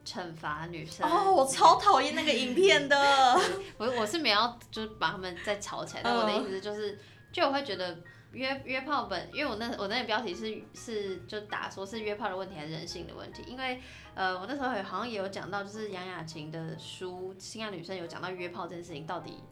[0.06, 1.10] 惩罚女生。
[1.10, 2.98] 哦，我超讨厌那个影片的。
[3.78, 7.00] 我我是没有就是把他们再吵起来，但我的意思就是，
[7.32, 7.98] 就我会觉得
[8.32, 13.82] 约约炮本，因为我那我那个标题是是就打说是约炮的问题还是人性的问题，因为
[14.16, 19.44] 呃我那时候好像也有讲到，就是杨雅琴的书《性爱女生》有讲到约炮这件事情到底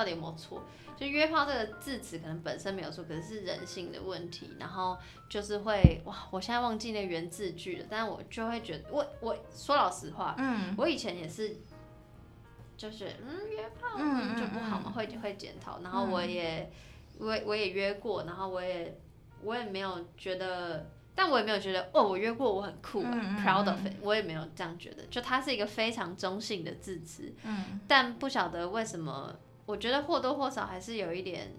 [0.00, 0.62] 到底有没有错，
[0.96, 4.96] 就约炮这个字词可能本身没有错，可是是人性的问题，然后
[5.28, 10.74] 就是会哇，我现在忘记那原字句了，但是我就会觉得我我说老实话，嗯。
[10.78, 11.54] 我以前也是，
[12.78, 16.72] 就是嗯约炮嗯就不好嘛，会会检讨，然后我也
[17.18, 18.98] 我也我也约过，然后我也
[19.42, 27.80] 我也没有觉得，但我也没有觉得哦我约过我很酷、啊嗯 p r o u d of it，我也没有这样觉得，就它是一个非常中性的字词，嗯。
[27.86, 29.34] 但不晓得为什么，
[29.70, 31.52] 我觉得或多或少还是有一点。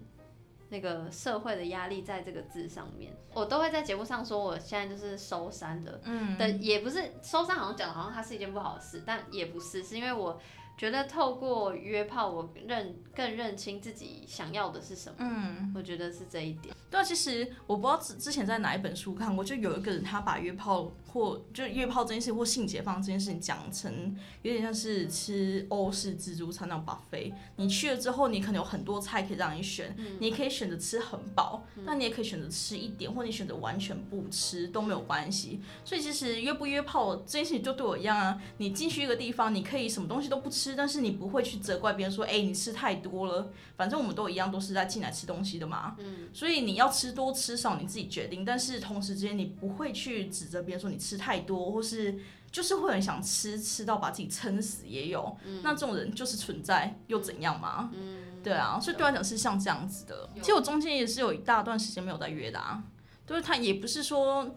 [0.73, 10.39] 那个社会的压力在这个字上面，我都会在节目上说，我现在就是收山的，嗯的也不是收山，好像讲的好像它是一件不好的事，但也不是，是因为我
[10.77, 15.15] 觉得透过约炮，我认更认清自己想要的是什么。
[15.19, 16.73] 嗯，我觉得是这一点。
[16.89, 27.33] 对啊，其实我不知道之之前在哪一本书看过，就有一个人他把约炮或就约炮这件事或性解放这件事情讲成有点像是吃欧式自助餐那种 buffet。
[27.57, 35.59] 你去了之后，你可能有很多菜可以让你选，你可以选择吃很饱，但你也可以选择吃一点，或你选择完全不吃都没有关系。
[35.83, 43.51] 所以其实约不约炮这件事情就对我一样啊，你进去一个地方，你可以什么东西都不吃，但是你不会去责怪别人说，哎、你吃太多了。
[43.81, 45.95] 反正我们都一样，都是在进来吃东西的嘛。
[45.97, 52.19] 嗯，所以你要吃多吃少你自己决定，但是同时之间你不会去指责别人说你吃太多，或是
[52.51, 55.35] 就是会很想吃，吃到把自己撑死也有。
[55.63, 57.89] 那这种人就是存在，又怎样嘛？
[57.91, 60.29] 嗯，对啊，所以对我来讲是像这样子的。
[60.35, 62.83] 其实我中间也是有一大段时间没有在约的啊，
[63.25, 64.55] 就是他也不是说，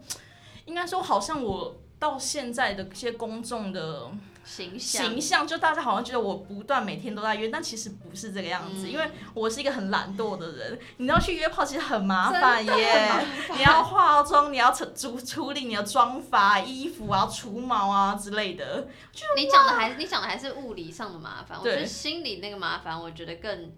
[0.65, 1.75] 应该说好像我
[2.05, 4.11] 到现在的一些公众的
[4.43, 10.79] 形象，形象，就大家好像觉得我不断每天都在约，但其实不是这个样嗯子，因为我是一个很懒惰的人。
[10.97, 18.87] 你知道去约炮其实很麻烦耶，你要化妆，你要处处处理你的妆发、衣服啊、除毛啊之类的。
[19.35, 23.73] 你讲的还是你讲的还是物理上的麻烦，我觉得心理那个麻烦，我觉得更。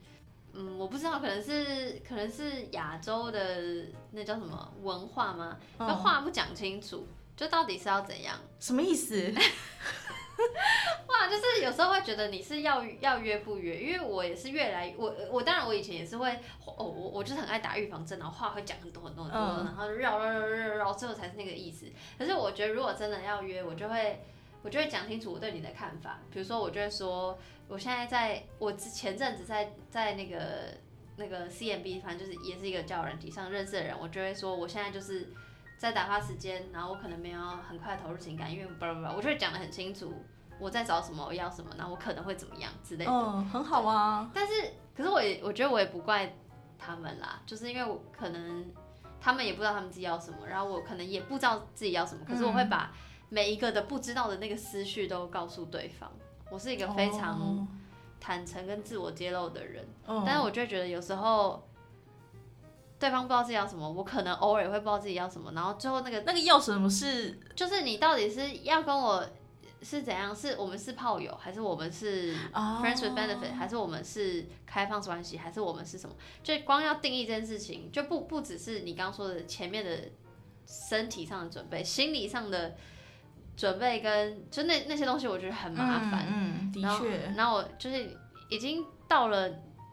[0.59, 3.39] 嗯，我不知道，可能是可能是亚洲的
[4.11, 5.55] 那叫什么文化吗？
[5.77, 8.37] 那嗯话不讲清楚，就到底是要怎样？
[8.59, 9.15] 什么意思？
[11.07, 16.31] 哇，就是有时候会觉得你是要要约不约，因为我也是越来我我当然我以前也是会
[16.65, 21.87] 哦我我就是很爱打预防针，然后话会讲很多很多很多，嗯然后绕绕绕绕绕，最后才是那个意思。
[22.19, 24.21] 可是我觉得如果真的要约，我就会
[24.61, 30.73] 我就会讲清楚我对你的看法，比如说我就会说我现在在我之前阵子在在那个
[31.15, 35.31] 那个 CMB，反正就是也是一个交友软体上认识的人，我就会说我现在就是。
[35.77, 40.11] 在打发时间，然后我可能没有很快投入情感，因为巴拉巴拉，我就会讲得很清楚，
[40.59, 43.11] 我在找什么，我要什么，然后我可能会怎么样之类的。
[43.11, 44.27] 嗯，很好啊。
[44.33, 44.53] 但是，
[44.95, 46.35] 可是我也我觉得我也不怪
[46.79, 48.65] 他们啦，就是因为我可能
[49.21, 52.91] 他们也不知道他们自己要什么，然后我可能也不知道自己要什么，可是我会把
[53.29, 56.11] 每一个的不知道的那个思绪都告诉对方。
[56.49, 57.67] 我是一个非常哦
[58.19, 61.66] 坦诚跟自我揭露的人，嗯但是我就会觉得有时候。
[62.99, 69.23] 对方不知道自己要什么，我可能偶尔也会不知道自己要什么，然后最后那个那个要什么是就是你到底是要跟我
[69.83, 70.35] 是怎样？
[70.35, 76.15] 是我们是炮友，还是我们是哦 friends with benefit，、还是我们是开放式关系，还是我们是什么？
[76.41, 79.95] 就光要定义这件事情，就不不只是你刚刚说的前面的
[80.65, 82.75] 身体上的准备，心理上的
[83.55, 86.25] 准备跟就那那些东西，我觉得很麻烦。
[86.27, 88.17] 嗯，嗯的然后确，然后我就是
[88.49, 89.47] 已经到了，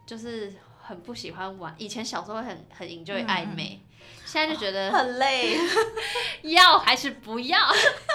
[0.07, 0.51] 就是
[0.87, 1.75] 很不喜欢玩。
[1.79, 3.81] 以前小时候会很很 enjoy 嗯暧昧，
[4.27, 5.57] 现在就觉得很累。
[6.43, 7.59] 要还是不要，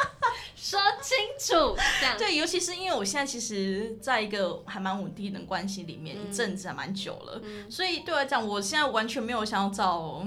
[0.56, 1.76] 说清楚。
[2.00, 10.24] 这样对，尤其是因为我现在其实在一个还蛮稳定的关系里面，嗯一阵子还蛮久了，所以对我来讲，我现在完全没有想要找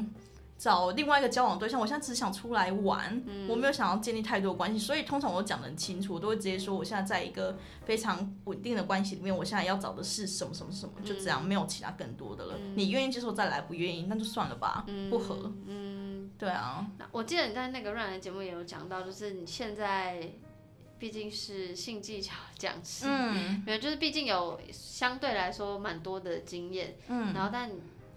[0.63, 3.49] 找另外一个交往对象，我现在只想出来玩，嗯。
[3.49, 12.55] 我没有想要建立太多关系，所以通常我讲的很清楚，我都会直接说我现在在一个非常稳定的关系里面，我现在要找的是什么什么什么，就这样，没有其他更多的了。
[12.77, 15.53] 你愿意接受再来，不愿意那就算了吧，不合。
[15.67, 20.31] 嗯，对啊，那我记得你在那个软的节目也有讲到，就是你现在
[20.97, 23.65] 毕竟是性技巧讲师，嗯。
[23.67, 27.69] 没有，就是毕竟有相对来说蛮多的经验，嗯，然后但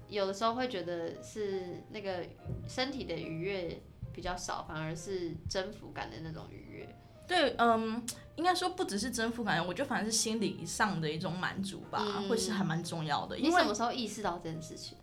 [0.10, 2.26] 有的时候会觉得是那个
[2.68, 3.82] 身体的愉悦
[4.14, 6.96] 比较少，反而是征服感的那种愉悦。
[7.28, 13.36] 对，嗯，应该说不只是征服感，我觉得反而是心理上的一种满足吧，嗯会是还蛮重要的。
[13.36, 14.98] 你因为什么时候意识到这件事情？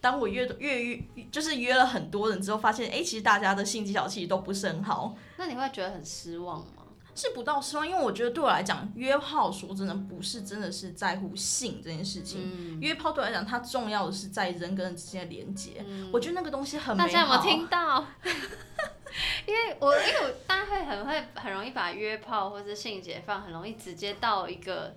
[0.00, 6.83] 当我约约约，就是约了很多人之后，发现哎、诶其实大家的性技巧其实都不是很好，那你会觉得很失望吗？
[7.14, 12.40] 是不到失望，因为我觉得对我来讲，约炮说真的不是真的是在乎性这件事情。
[12.42, 15.84] 嗯，约炮对我来讲，它重要的是在人跟人之间的连接。
[16.12, 17.06] 我觉得那个东西很美好。
[17.06, 18.04] 大家有没有听到？
[19.46, 24.96] 因为我因为我大家会很会很容易把约炮或是性解放，很容易直接到一个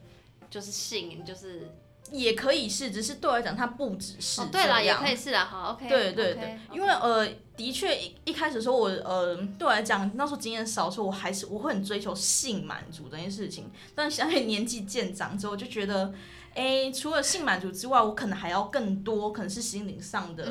[0.49, 1.71] 就是性，就是
[2.11, 13.69] 也可以是，只是对我来讲，它不只是哦，对啦，也这样可以是啦，好，OK，对对 OK 因为呃，的确一一开始的时候我，呃，对我来讲，那时候经验少的时候，我还是我会很追求性满足这件事情。
[13.93, 16.13] 但相信年纪渐长之后，就觉得，
[16.53, 20.45] 哎，除了性满足之外，我可能还要更多，可能是心灵上的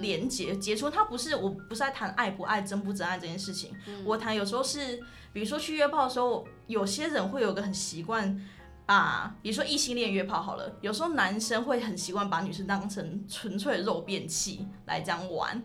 [0.00, 0.88] 连接、接触。
[0.88, 3.74] 它不是，我不是在谈爱不爱、真不真爱这件事情。
[3.86, 5.00] 嗯我谈有时候是，
[5.32, 8.40] 比如说去约炮的时候，有些人会有个很习惯。
[8.90, 15.62] 把，比如说异性恋约炮好了，有时候男生会很习惯把女生当成纯粹的肉便器来这样玩，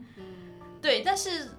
[0.80, 1.50] 对，但是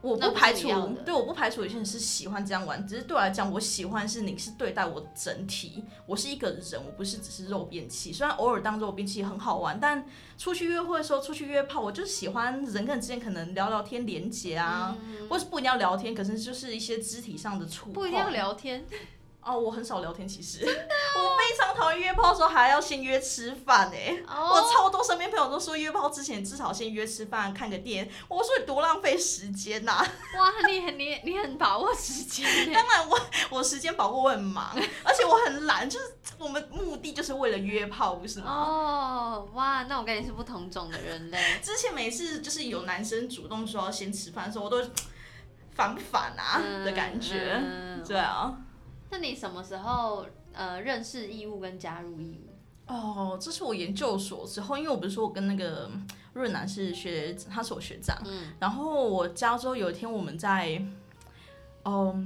[0.00, 0.66] 我不排除
[1.04, 8.12] 对，我不排除有些人是喜欢这样玩，只是对我来讲，我喜欢是你是对待我整体，我是一个人，我不是只是肉便器。
[8.12, 10.04] 虽然偶尔当肉便器很好玩，但
[10.36, 14.96] 出去约会的时候，出去约炮，我就是喜欢人跟人之间可能聊聊天、连接啊，
[15.30, 18.84] 或是不一定要聊天，可是就是一些肢体上的触碰，嗯不一定要聊天，
[19.44, 20.60] 哦，我很少聊天，其实。
[20.64, 29.92] 我非常讨厌约炮的时候还要先约吃饭哎、我哦，超多身边朋友都说约炮之前至少先约吃饭、看个电影，我说你多浪费时间呐、
[30.38, 34.74] 哇，你很你你很把握时间耶，当然我我时间把握，我很忙，
[35.04, 36.06] 而且我很懒，就是
[36.38, 38.46] 我们目的就是为了约炮，不是吗？
[38.50, 44.82] 哦，哇，那我跟你是不同种的人类，之前每次就是有男生主动说要先吃饭的时候，我都
[45.74, 47.52] 烦不烦啊、嗯的感觉。
[47.54, 48.04] 嗯。
[48.06, 48.54] 对啊。
[49.12, 52.50] 那你什么时候呃认识义务跟加入义务？
[52.86, 55.90] 哦，这是我研究所之后，因为我不是说我跟那个
[56.32, 60.82] 润南是学，他是我学长，嗯然后我加州有一天我们在，
[61.82, 62.18] 哦，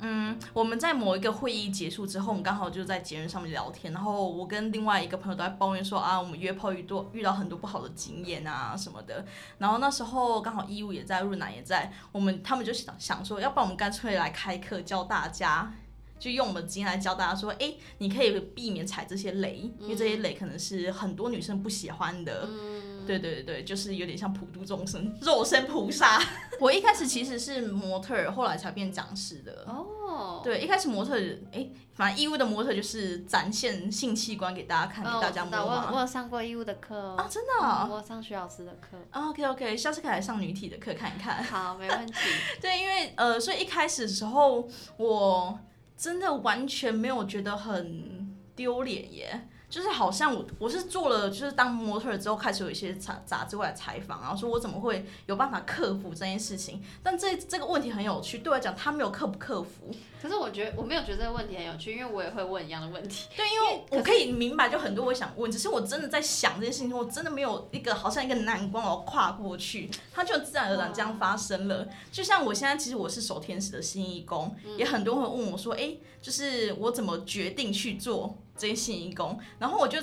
[0.00, 9.24] 嗯，我们在某一个会议结束之后，我们刚好就在节日上面聊天，然后我跟另外一个朋友都在抱怨说啊，我们约炮遇多遇到很多不好的经验啊什么的，
[9.58, 15.72] 然后那时候刚好义务也在，润南也在，我们他们就想想说，要不然我们干脆来开课教大家。
[16.20, 22.46] 就用我们的经验来教大家说，哎、你可以避免踩这些雷，因为这些雷可能是很多女生不喜欢的。
[22.46, 26.22] 嗯，对对对，就是有点像普度众生，肉身菩萨。
[26.60, 29.64] 我一开始其实是模特儿，后来才变讲师的。
[29.66, 35.90] 哦，对，一开始模特儿，哎，反正义务的模特儿就是展现性器官给大家看，大家我知道我有摸嘛。
[35.94, 37.50] 我有上过义务的课哦啊，真的
[37.90, 38.98] 我有上徐老师的课。
[39.12, 41.42] OK OK，下次可以来上女体的课看一看。
[41.42, 42.12] 好，没问题。
[42.60, 45.58] 对，因为呃，所以一开始的时候，我
[46.00, 49.49] 真的完全没有觉得很丢脸耶。
[49.70, 56.82] 就是好像我我是做了，就是当模特儿之后，开始有一些杂杂志过来采访，然后说我怎么会有办法克服这件事情。
[57.04, 59.94] 但这这个问题很有趣，对我来讲，他没有克不克服。
[60.20, 63.28] 可是我觉得我没有觉得这个问题很有趣，因为我也会问一样的问题。
[63.36, 71.86] 对，因为我可以明白，就很多我想问，只是我真的在想这件事情，我真的没有一个好像一个难关我要跨过去，它就自然而然这样发生了。
[72.10, 79.40] 就像我现在其实我是守天使的新义工，也很多人会问我说，哎、就是我怎么决定去做这些新义工？
[79.58, 79.98] 然后我就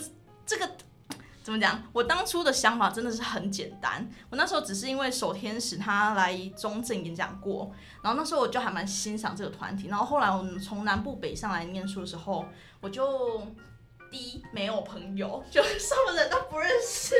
[0.45, 0.69] 这个。
[1.43, 1.81] 怎么讲？
[1.93, 4.05] 我当初的想法真的是很简单。
[4.29, 7.71] 我那时候只是因为守天使他来中正演讲过，
[8.03, 9.87] 然后那时候我就还蛮欣赏这个团体。
[9.87, 12.45] 然后后来我们从南部北上来念书的时候，
[12.81, 13.47] 我就
[14.09, 17.15] 第一没有朋友， 就是什么人都不认识。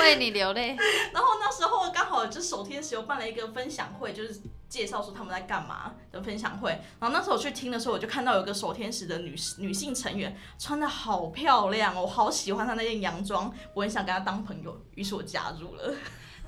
[0.00, 0.76] 为你流泪。
[1.12, 6.70] 然后那时候刚好就守天使又办了一个分享会，就是介绍说他们在干嘛的分享会。
[7.00, 15.94] 然后那时候我去听的时候，我就看到有个守天使的女女性成员穿的好漂亮哦，我好喜欢她那件洋装，我很想跟她当朋友，于是我加入了。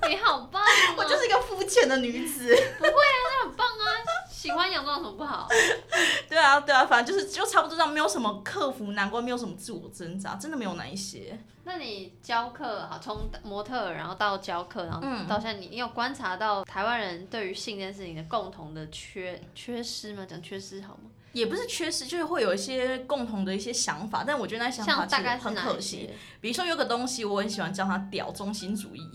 [0.09, 2.43] 你好棒、哦， 我就是一个肤浅的女子。
[2.79, 3.80] 不会啊那很棒啊！
[4.41, 5.47] 喜欢洋装有什么不好？
[6.27, 11.37] 对啊，对啊，反正就是就差不多这样，没有什么克服难关，没有什么自我挣扎，真的没有哪一些。
[11.63, 20.25] 那你教课好，从模特然后到教课，然后嗯到现在你，你有观察到台湾人对于性这件事情的共同的缺缺失吗？
[20.27, 21.11] 讲缺失好吗？
[21.33, 25.97] 也不是缺失，就是会有一些共同的一些想法，但我觉得那想法大其实很可惜。
[25.97, 26.15] 些？
[26.41, 29.07] 比如说有个东西我很喜欢叫它屌中心主义，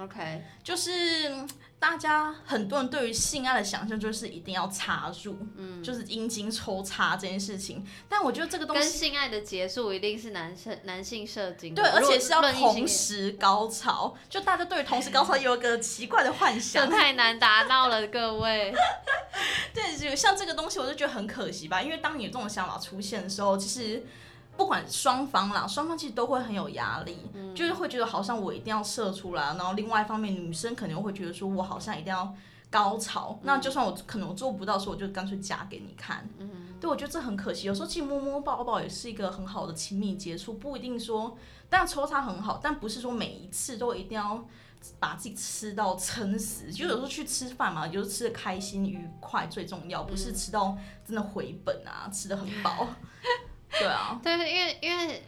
[0.00, 7.86] OK，就是嗯大家很多人对于性爱的想象就是一定要插入，嗯，就是阴茎抽插这件事情。
[8.08, 16.90] 但我觉得这个东西跟性爱的结束一定是男生男性射精，对，而且是要同时高潮，就大家对于同时高潮有一个奇怪的幻这想。
[16.90, 18.74] 太难达到了，各位。
[19.72, 21.80] 对，就像这个东西，我就觉得很可惜吧。
[21.80, 24.04] 因为当你有这种想法出现的时候，其实
[24.58, 27.16] 不管双方啦，双方其实都会很有压力，
[27.54, 32.34] 就是会觉得好像我一定要射出来，然后另外一方面女生可能会觉得说我好像一定要
[32.68, 36.28] 高潮，那就算我可能我做不到的时候，我就干脆夹给你看。
[36.80, 37.68] 对，我觉得这很可惜。
[37.68, 41.36] 有时候其实摸摸抱抱也是一个很好的亲密接触，不一定说，
[41.68, 44.44] 当然抽插很好，但不是说每一次都一定要
[44.98, 46.72] 把自己吃到撑死。
[46.72, 52.88] 就有时候去吃饭嘛，就是吃的开心愉快最重要，不是吃到真的回本啊，吃的很饱。
[53.78, 55.22] 对啊，对，因为因为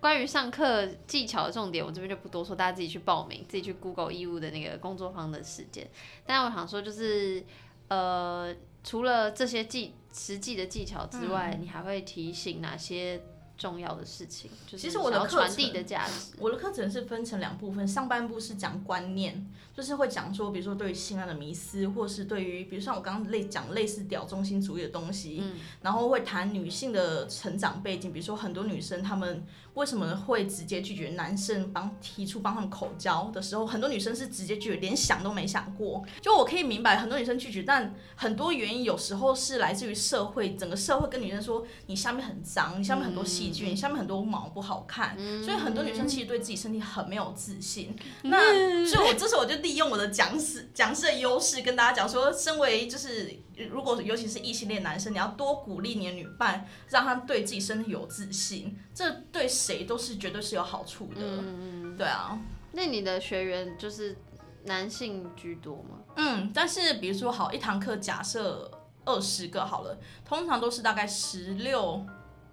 [0.00, 5.88] 关于上课技巧的重点，我这边就不多说，大家自己去报名，自己去 Google 义务的那个工作坊的时间。
[6.24, 7.44] 但我想说，就是
[7.88, 8.54] 呃，
[8.84, 13.20] 除了这些技实际的技巧之外，嗯你还会提醒哪些
[13.56, 14.50] 重要的事情？
[14.66, 16.36] 就是其实我的课程传递的价值。
[16.38, 25.42] 我的课程是分成两部分，上半部是讲观念，就是会讲说，比如说对于性爱的迷思，或是对于，比如像我刚刚类讲类似屌中心主义的东西，
[25.80, 29.44] 然后会谈女性的成长背景，比如说很多女生她们
[29.76, 36.02] 为什么会直接拒绝男生帮提出帮他们口交的时候，很多女生是直接拒绝，连想都没想过。
[36.22, 45.14] 就我可以明白很多女生拒绝，但很多原因有时候是来自于社会，整个社会跟女生说你下面很脏，你下面很多细菌，你下面很多毛不好看，
[45.44, 47.94] 所以很多女生其实对自己身体很没有自信。
[48.22, 53.30] 那所以我这时候我就利用我的讲师讲师的优势跟大家讲说，身为就是
[53.70, 61.20] 如果尤其是异性恋男生，你要多鼓励你的女伴，让她对自己身体有自信，这对谁都是绝对是有好处的。
[61.20, 62.38] 嗯对啊，
[62.72, 64.16] 那你的学员就是
[64.64, 65.98] 男性居多吗？
[66.16, 68.70] 嗯，但是比如说好一堂课假设
[69.04, 72.06] 二十个好了，通常都是大概十六、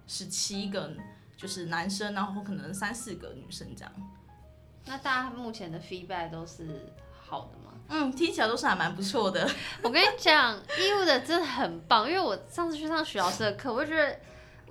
[0.06, 0.90] 十七个
[1.34, 3.92] 就是男生，然后可能三四个女生这样。
[4.84, 6.92] 那大家目前的 feedback 都是
[7.26, 7.72] 好的吗？
[7.88, 9.48] 嗯，听起来都是还蛮不错的。
[9.82, 14.20] 我跟你讲，义务的真的很棒，因为我上次去上徐老师的课，我就觉得。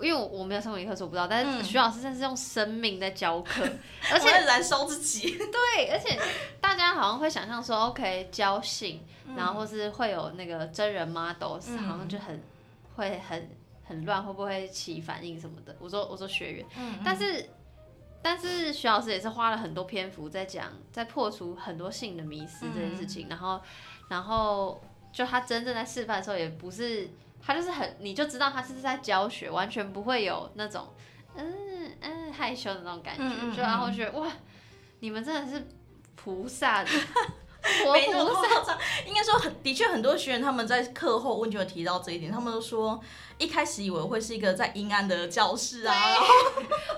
[0.04, 1.28] 因为我我没有上过一课，所以我不知道。
[1.28, 3.64] 但是徐老师真的是用生命在教课，
[4.12, 5.38] 而且燃烧自己。
[5.38, 6.20] 对，而且
[6.60, 11.60] 大家好像会想象说，OK，教性，嗯然后或是会有那个真人 model，、好
[11.98, 12.42] 像就很
[12.96, 13.50] 会很
[13.86, 15.76] 很乱，会不会起反应什么的？
[15.80, 17.50] 我说我说学员，嗯但是
[18.22, 23.62] 但是徐老师也是花了很多篇幅在讲，在破除很多性的迷思这件事嗯情，然后
[24.10, 24.82] 然后
[25.12, 27.10] 就他真正在示范的时候，也不是
[27.46, 30.94] 他就是很，你就知道他是在教学，完全不会有那种
[31.36, 34.32] 嗯嗯害羞的那种感觉，嗯嗯就然后觉得哇，
[35.02, 35.68] 你们真的是
[36.16, 36.92] 菩萨，活
[37.94, 38.34] 没那么。
[38.34, 43.00] 夸张，应该说很的确很多学员他们在课后问就有提到这一点，他们都说
[43.38, 46.26] 一开始以为会是一个在阴暗的教室啊，然后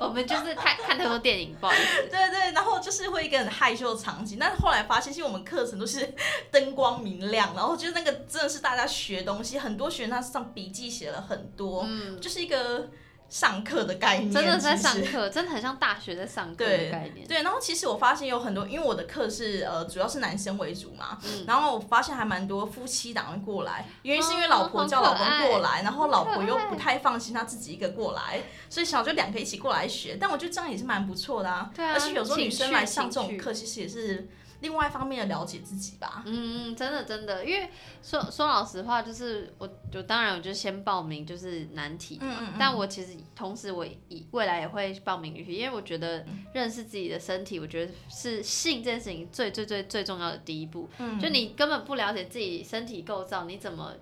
[0.01, 2.03] 我们就是看看太多电影，不好意思。
[2.09, 6.13] 对对，然后就是会一个很害羞的场景，但是后来发现，其实我们课程都是
[6.51, 11.85] 灯光明亮，然后就是那个真的是大家学东西，很多学员他上笔记写了很多，
[12.21, 12.89] 就是一个
[13.27, 17.27] 上课的概念，嗯真的在上课，真的很像大学在上课的对概念。
[17.27, 31.69] 对，然后其实我发现有很多，因为我的课是呃主要是男生为主嘛，嗯然后我发现还蛮多夫妻档会过来，原因是因为哦老婆叫老公过来，然后老婆又不太放心他自己一个过来，所以想就两个一起过来学，但我觉得这样也是蛮不错的啊。
[31.75, 34.27] 对啊而且有时候女生来上这种课，其实也是
[34.65, 36.23] 另外一方面的了解自己吧。
[36.25, 37.69] 嗯，嗯，真的真的，因为
[38.01, 50.89] 说说老实话，就是我就当然我就先报名就是难题嘛，嗯嗯嗯但我其实同时我以未来也会报名因为我觉得认识自己的身体，我觉得是性这件事情最最最最重要的第一步。
[50.97, 53.93] 嗯就你根本不了解自己身体构造，你怎么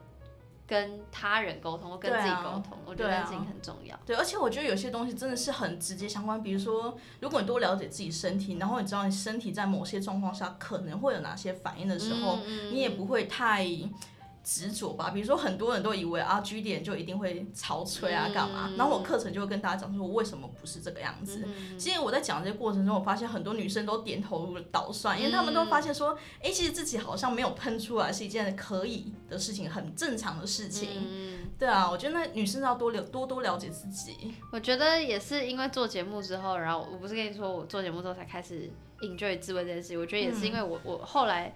[0.66, 2.78] 跟他人沟通或跟自己沟通？
[2.86, 4.00] 我觉得对啊这件事情很重要。
[4.06, 13.68] 对，而且我觉得有些东西真的是很直接相关，比如说，如果你多了解自己身体，然后你知道你身体在某些状况下可能会有哪些反应的时候，嗯你也不会太
[14.44, 15.12] 执着吧。
[15.12, 18.72] 比如说，很多人都以为啊，G 点就一定会潮吹啊，干嘛？
[18.78, 21.44] 然后我课程就会跟大家讲说，我为什么不是这个样子。
[21.78, 30.90] 其实我在讲这些过程中，我发现很多女生都点头倒算，因为她们都发现说，哎、其实自己好像没有喷出来是一件可以的事情，很正常的事情。
[31.08, 34.34] 嗯对啊，我觉得那女生要多了多多了解自己。
[34.52, 38.70] 我觉得也是因为做节目之后，然后我不是跟你说我做节目之后才开始
[39.00, 41.56] enjoy 自慰这件事，我觉得也是因为我、我后来，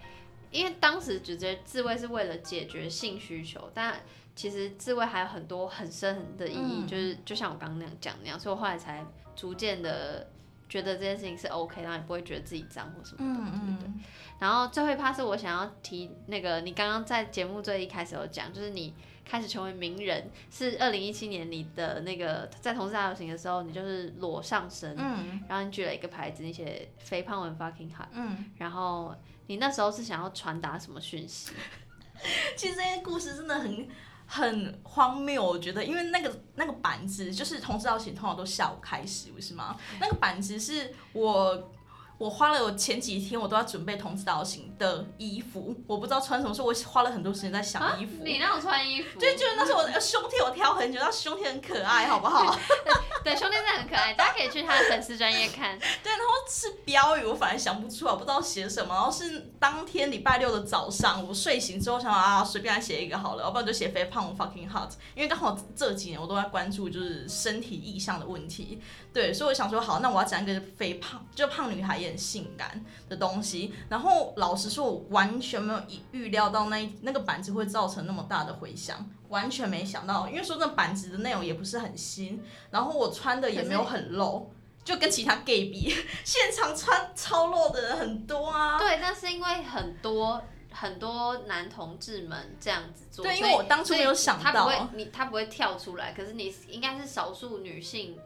[0.51, 4.01] 因为当时只觉得自慰是为了解决性需求，但
[4.35, 10.27] 其实自慰还有很多很深的意义，嗯就是就像我刚刚那样讲那样，所以我后来才逐渐的
[10.69, 14.03] 觉得这件事情是 OK，然后也不会觉得自己脏或什么的，嗯对不对。
[14.39, 18.93] 然后最后一趴是我想要提那个，你刚刚在节目最一开始有讲，就是你
[19.27, 29.13] 开始成为名人，是二零一七年你的那个在同志大游行的时候，你就是裸上身，嗯然后你举了一个牌子，你写肥胖文 fucking hot，嗯，然后
[29.47, 31.51] 你那时候是想要传达什么讯息？
[32.55, 33.87] 其实这些故事真的很
[34.25, 39.77] 很荒谬，我觉得，因为那个那个板子就是同志游行，通常都下午开始，不是吗？
[39.99, 41.71] 那个板子是我。
[42.19, 48.23] 我花了我前几天我都要准备同志大游行的衣服，我不知道穿什么，所以我花了很多时间在想衣服。
[48.23, 52.57] 你让我穿衣服，对，就是那时候我的胸贴我挑很久，那胸贴很可爱，好不好？
[53.23, 55.77] 对，胸贴真的很可爱，大家可以去他的粉丝专业看。
[55.79, 58.93] 对，然后是标语，我反而想不出来，我不知道写什么。
[58.93, 68.81] 然后是当天礼拜六的早上，我睡醒之后想啊，随便来写一个好了，要不然就写肥胖 fucking hot，因为刚好这几年我都在关注就是身体意向的问题。
[69.13, 73.73] 对，所以我想说，好，那我要讲一个肥胖，就胖女孩也很性感的东西。
[73.89, 80.27] 然后老实说，我完全没有预料到那那个板子会造成那么大的回响，完全没想到。
[80.27, 84.51] 因为说那板子的内容也不是很新，然后我穿的也没有很露。
[84.83, 85.93] 就跟其他 gay 比，
[86.23, 88.79] 现场穿超露的人很多啊。
[88.79, 90.41] 对，但是因为很多
[90.71, 98.17] 很多男同志们这样子做，对，因为我当初没有想到，他不会，你他不会跳出来，可是你应该是少数女性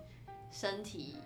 [0.52, 1.18] 身体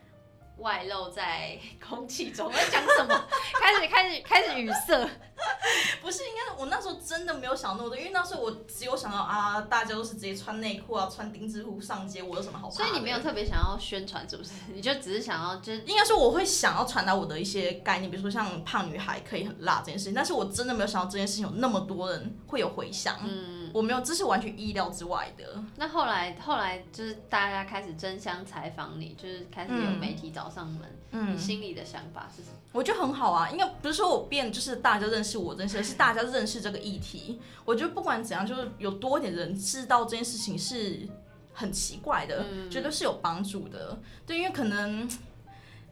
[0.58, 2.48] 外露在 空气中。
[2.48, 3.28] 我在讲什么？
[3.60, 5.10] 开始开始开始语塞。
[6.02, 14.52] 不是，应该是我那时候真的没有想那么多，因为那时候我只有想到啊，大家都是直接穿内裤啊，穿丁字裤上街，我有什么好怕所以你没有特别想要宣传，是不是？
[14.74, 25.62] 你就只是想要，就是应该说我会想要传达我的一些概念，比如说像胖女孩可以很辣这件事情，但是我真的没有想到这件事情有那么多人会有回响，嗯，我没有，这是完全意料之外的。
[25.76, 32.56] 那后来后来就是大家开始争相采访你，就是开始有媒体找上门，嗯，你心里的想法是什么？
[32.72, 37.42] 我觉得很好啊，应该不是说我变就是大家认识我认识，而是大家认识这个议题。
[37.66, 41.06] 我觉得不管怎样，就是有多点人知道这件事情是
[41.52, 44.00] 很奇怪的，嗯觉得是有帮助的。
[44.26, 45.06] 对，因为可能，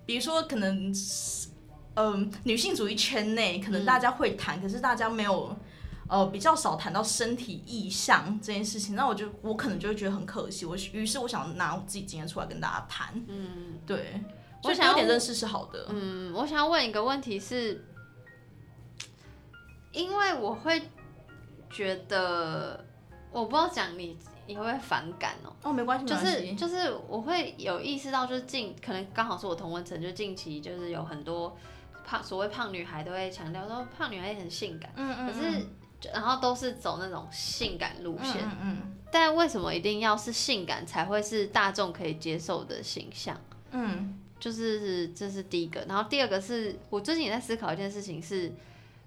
[0.05, 0.95] 比如说可能，
[1.95, 5.53] 嗯、女性主义圈内可能大家会谈，可是大家没有。
[6.13, 10.63] 呃，比较少谈到身体意向这件事情，那我就我可能就会觉得很可惜。
[10.63, 14.21] 我于是我想拿我自己经验出来跟大家谈，嗯，对，
[14.61, 17.83] 我想要多点认识是好的，嗯，我想要问一个问题是，
[19.91, 20.83] 因为我会
[21.71, 22.85] 觉得，
[23.31, 31.57] 我不知道讲你你会不会反感哦、哦，没关系，没就是就是我会有意识到，就是近可能刚好是我同温层，就近期就是有很多
[32.05, 35.65] 胖所谓胖女孩都会强调说胖女孩也很性感，嗯嗯，可是就
[36.11, 43.39] 然后都是走那种性感路线，嗯嗯但为什么一定要是性感才会是大众可以接受的形象？
[43.71, 44.19] 嗯。
[44.39, 48.51] 就是这是第一个，然后第二个是我最近也在思考一件事情是，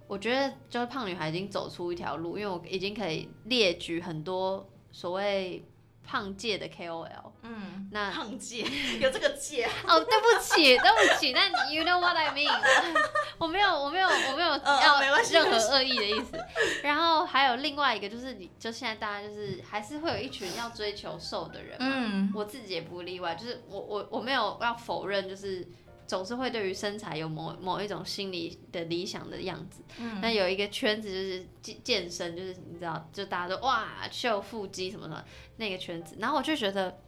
[0.06, 5.62] 我觉得就是胖女孩已经走出一条路，因为我已经可以列举很多所谓
[6.06, 7.08] 胖界的 KOL，
[7.42, 8.64] 嗯，那胖界
[9.00, 12.50] 有这个界，哦，对不起，对不起， 但 you know what I mean，
[13.38, 16.38] 我没有，我没有，我没有嗯要任何恶意的意思。
[16.82, 22.32] 然后还有另外一个，就是你就现在大家就是还是会有一群要追求瘦的人嘛，嗯。
[22.34, 25.66] 我自己也不例外，就是我我我没有要否认，就是
[26.06, 29.82] 总是会对于身材有某某一种心理的理想的样子。
[29.98, 35.24] 嗯那有一个圈子就是健健身，就是你知道，就大家都哇秀腹肌什么的
[35.56, 36.96] 那个圈子，然后我就觉得。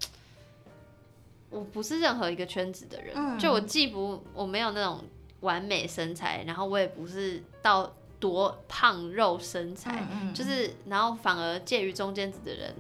[1.51, 5.03] 我不是任何一个圈子的人，嗯就我既不我没有那种
[5.41, 7.91] 完美身材，然后我也不是到
[8.21, 12.75] 多胖肉身材，嗯就是然后反而介于中间值的人，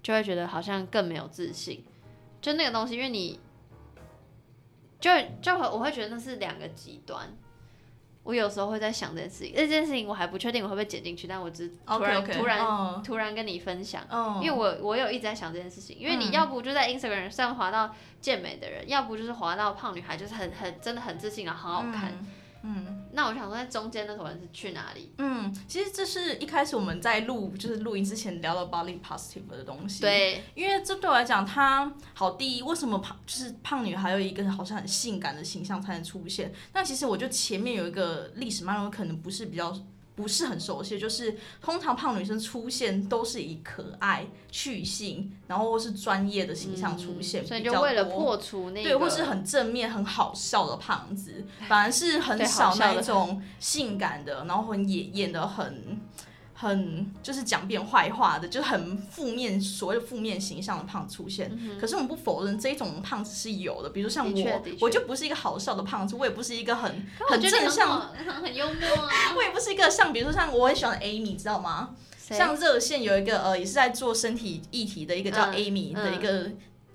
[0.00, 1.84] 就会觉得好像更没有自信。
[2.40, 3.40] 就那个东西，因为你
[5.04, 5.10] 就
[5.42, 7.28] 就我会觉得那是两个极端。
[8.22, 22.14] 我有时候会在想这件事情，这件事情我还不确定我会不会剪进去，但我只是突然突然、嗯突然跟你分享，嗯，因为我我有一直在想这件事情，因为你嗯要不就在 Instagram 上滑到健美的人，要不就是滑到胖女孩，就是很很真的很自信啊，很好看。
[22.62, 25.12] 嗯那我想说，在中间那坨人是去哪里？
[25.18, 36.52] 嗯，其实这是一开始我们在录就是录音之前聊到 body positive 的东西，，对，因为这对我来讲，它好第一，为什么胖就是胖女孩有一个好像很性感的形象才能出现？
[36.72, 39.74] 那其实我觉得前面有一个历史脉络，可能不是比较。
[40.16, 55.98] 不是很熟悉，就是通常胖女生出现都是以可爱、去性，然后或是专业的形象出现，嗯所以比较就为了多破除那个，对，或是很正面、很好笑的胖子，反而是很 少那种性感的，然后很野艳的、很
[56.54, 61.50] 很就是讲遍坏话的，就是很负面所谓的负面形象的胖子出现。
[61.80, 69.10] 可是我们不否认这一种胖子是有的，比如像我我就不是一个好笑的胖子，我也不是一个很很正向，很很幽默啊。
[69.36, 71.90] 我也不是一个像比如说像我很喜欢的 Amy，知道吗？
[72.30, 76.50] 像热线有一个呃，也是在做身体议题的一个叫嗯 Amy 的嗯一个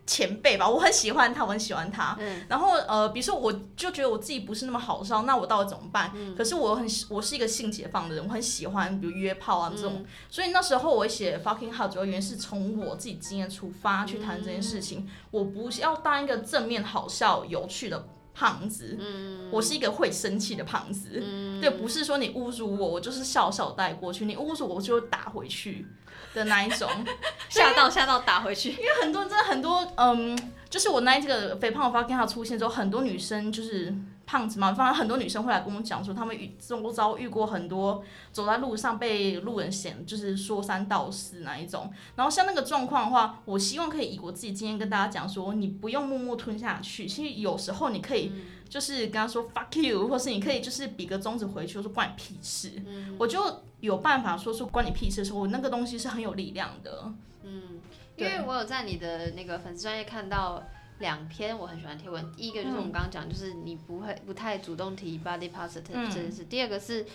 [0.09, 2.17] 前辈吧，我很喜欢他，我很喜欢他。
[2.19, 2.43] 嗯。
[2.49, 6.11] 然后呃，比如说我就觉得我自己不是那么好笑，那我到底怎么办？
[6.15, 6.35] 嗯。
[6.35, 10.05] 可是我很喜我是一个性解放的人，我很喜欢比如约炮啊这种，嗯。
[10.27, 19.49] 所以那时候我写 fucking hot 主要原因是从我自己经验出发去谈这件事情，我不是要当一个正面好笑有趣的胖子，嗯。
[19.51, 21.23] 我是一个会生气的胖子。
[21.61, 25.85] 对，不是说你侮辱我，我就是笑笑带过去；你侮辱我，我就会打回去
[26.33, 26.89] 的那一种。
[27.49, 28.71] 吓到吓到打回去。
[28.71, 30.37] 因为很多真的很多，嗯，
[30.69, 33.93] 就是我那一这个肥胖的 fucking hot 出现之后，很多女生就是
[34.27, 41.91] 胖子嘛，反正很多女生会来跟我讲说，她们遇周遭遇过很多走在路上被路人嫌，就是说三道四那一种。
[42.15, 48.31] 然后像那个状况的话，我希望可以以我自己经验跟大家讲说，你不用默默吞下去，其实有时候你可以
[48.69, 52.71] 就是跟他说 fuck you，或是你可以就是比个中指回去，我说关你屁事。
[53.17, 57.13] 我就有办法说出关你屁事的时候，我那个东西是很有力量的。
[57.43, 57.79] 嗯
[58.15, 60.61] 因为我有在你的那个粉丝专业看到
[60.99, 66.43] 两篇我很喜欢贴文，第一个就是嗯我们刚刚讲，就是你不会不太主动提 body positive 嗯这件事。
[66.43, 67.05] 第二个是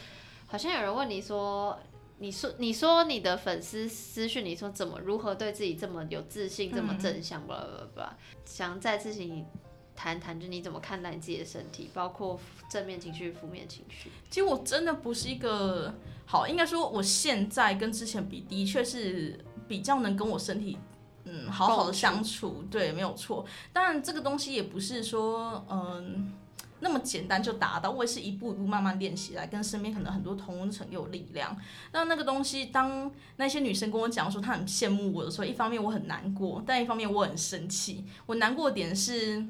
[0.47, 1.79] 好像有人问你说，
[2.21, 9.45] 你说你说你的粉丝私讯你说怎么如何对自己这么有自信，这么正向，巴拉巴拉巴拉，想再次请你
[9.95, 12.41] 谈谈，就你怎么看待你自己的身体，包括
[12.71, 14.11] 正面情绪、负面情绪。
[14.31, 15.95] 其实我真的不是一个
[16.25, 20.79] 好，应该说我现在跟之前比，的确是比较能跟我身体
[21.25, 23.45] 嗯好好的相处，对，没有错。
[23.73, 26.33] 当然这个东西也不是说嗯。
[26.81, 31.57] 那么简单就达到，我也是一步一步慢慢练习来，跟身边可能很多同温层有力量。
[31.93, 38.05] 那那个东西，当那些女生跟我讲说她很羡慕我的时候，一方面我很难过，但一方面我很生气。
[38.27, 39.43] 我难过点是，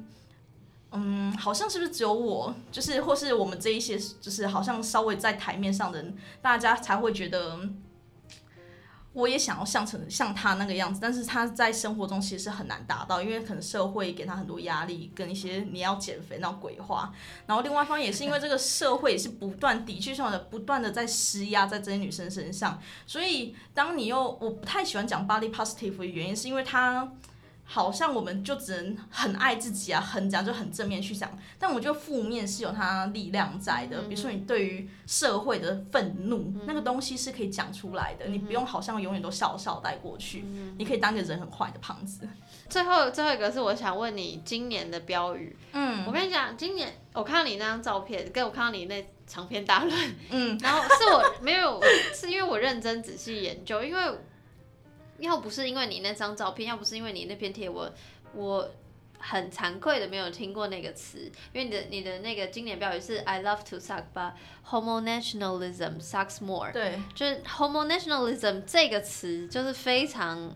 [0.95, 7.59] 嗯，好像是不是只有我，就是或是我们这一些，就是好像稍微在台面上的人，大家才会觉得，
[9.13, 17.13] 我也想要像成像他那个样子，但是他在生活中其实是很难达到，因为可能社会给他很多压力，跟一些你要减肥那种鬼话。
[17.45, 27.11] 然后另外一方也是因为这个社会也是不断的确上的不断的在施压在这些女生身上，所以当你又我不太喜欢讲 body positive 的原因，是因为他。
[27.67, 34.03] 好像我们就只能很爱自己啊，很讲就很正面去讲，但我觉得负面是有它力量在的。
[34.03, 40.45] 比如说你对于社会的愤怒，那个东西是可以讲出来的，你不用好像永远都笑笑带过去，
[40.77, 42.27] 你可以当个人很坏的胖子。
[42.69, 45.55] 最后最后一个是我想问你今年的标语。
[45.73, 51.81] 嗯我跟你讲，今年我看到你那张照片，跟我看到你那长篇大论，嗯，然后是我 没有，
[52.13, 54.01] 是因为我认真仔细研究，因为
[55.19, 57.91] 要不是因为你那张照片，要不是因为你那篇贴文，
[58.33, 58.69] 我
[59.17, 64.33] 很惭愧的没有听过那个词，因为你的你的那个经典标语是 I love to suck, but
[64.69, 66.71] homo nationalism sucks more。
[66.71, 70.55] 对，就是 homo nationalism 这个词就是非常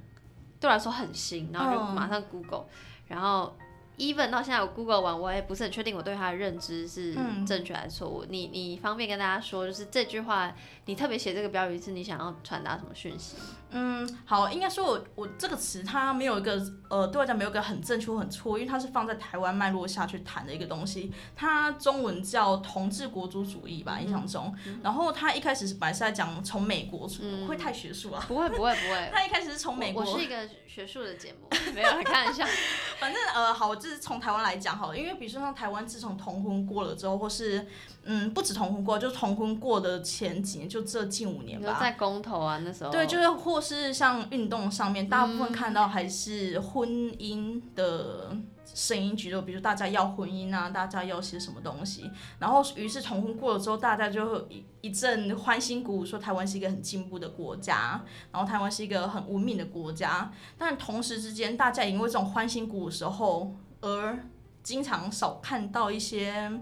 [0.60, 2.66] 对我来说很新，然后就嗯马上 Google，、
[3.08, 3.56] 然后
[3.98, 8.26] even 到现在我 Google 完，我也不是很确定我对它的认知是嗯正确还是错误。
[8.30, 10.54] 你你方便跟大家说，就是这句话，
[10.90, 13.36] 你特别写这个标语是你想要传达什么讯息？
[13.70, 16.60] 嗯，好，应该说我我这个词它没有一个
[16.90, 21.14] 呃，对我来讲没有一个很正确或很错，因为它是放在台湾脉络下去谈的一个东西。
[21.36, 24.52] 它中文叫同志国族主义吧，印象中。
[24.82, 28.26] 然后它一开始是本来是在讲从美国出，会太学术了。
[28.28, 32.44] 不会不会不会，它一开始是从美国我我是一个学术的节目， 没有来开玩笑。
[33.00, 37.68] 反正呃，好，我就是从台湾来讲好了，因为比如说像台湾自从同婚过了之后，或是
[38.04, 41.78] 嗯，不止同婚过，就同婚过的前几年，就这近五年吧。
[41.80, 52.10] 在公投啊那时候，对，就是或是像运动上面，大部分看到还是婚姻的声音居多，比如大家要婚姻啊，大家要些什么东西，
[52.40, 64.20] 然后于是重婚过了之后，大家就会一一阵欢欣鼓舞，说台湾是一个很进步的国家，然后台湾是一个很文明的国家，但同时之间，大家也因为这种欢欣鼓舞的时候，而
[64.62, 66.62] 经常少看到一些。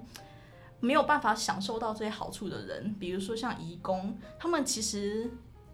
[0.79, 5.29] 没有办法享受到这些好处的人，比如说像移工，他们其实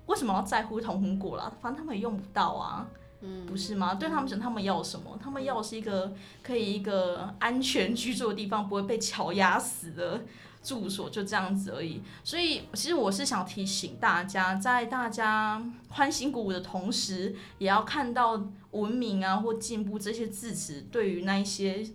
[0.05, 1.51] 为什么要在乎同红果啦？
[1.61, 2.87] 反正他们也用不到啊，
[3.21, 3.95] 嗯，不是吗？
[3.95, 5.17] 对他们讲，他们要什么？
[5.21, 10.23] 他们要的是一个可以一个安全居住的地方，不会被桥压死的
[10.61, 12.01] 住所，就这样子而已。
[12.23, 18.41] 所以，其实我是想提醒大家，在大家欢欣鼓舞的同时，也要看到
[18.71, 21.85] 文明啊或进步这些字词对于那一些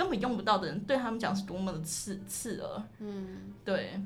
[0.00, 2.82] 根本用不到的人，对他们讲是多么的刺刺耳。
[3.00, 4.00] 嗯，对，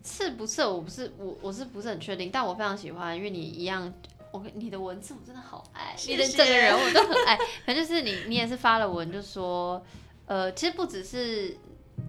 [0.00, 3.92] 刺不刺，我不是我我是不是很确定，但我非常喜欢，因为你一样，
[4.30, 7.36] 我你的文字我真的好爱，谢你的整个人我都很爱。
[7.66, 9.84] 反正就是你你也是发了文，就说，
[10.26, 11.56] 呃，其实不只是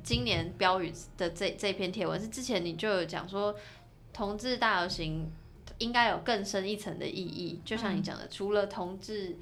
[0.03, 3.55] 今年标语的这这篇贴文，是之前你就有讲说，
[4.13, 5.31] 同志大游行
[5.79, 9.35] 应该有更深一层的意义，就像你讲的，除了同志。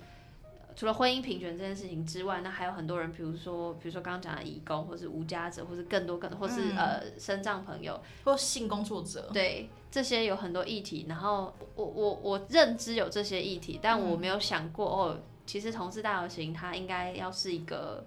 [0.78, 11.08] 除了婚姻平权这件事情之外，那还有很多人，比如说，比如说刚刚讲的义工，或是无家者，或是更多更多，或是、呃身障朋友，或性工作者，对这些有很多议题。
[11.10, 18.06] 然后我我我认知有这些议题，但我没有想过、哦，其实同志大游行它应该要是一个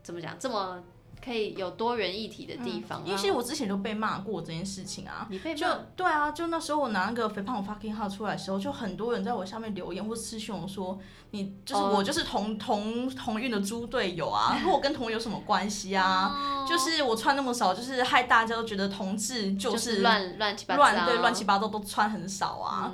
[0.00, 0.80] 怎么讲这么
[1.24, 3.02] 可以有多元一体的地方。
[3.04, 5.26] 因为其实我之前就被骂过这件事情啊。
[5.30, 10.98] 就 你被骂对啊，就那时候我拿那个肥胖 fucking 号出来的时候，就很多人在我下面留言或私信我说，
[11.30, 16.64] 你就是哦我就是同、同同运的猪队友啊，和我跟同有什么关系啊？
[16.68, 22.92] 就是我穿那么少，就是害大家都觉得同志就就是乱乱七八糟，乱对乱七八糟都穿很少啊，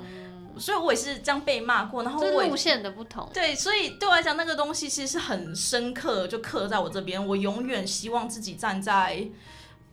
[0.61, 3.27] 所以我也是这样被骂过，然后我路线的不同。
[3.33, 7.27] 对，所以对我来讲，那个东西其实是很深刻，就刻在我这边。
[7.27, 9.27] 我永远希望自己站在，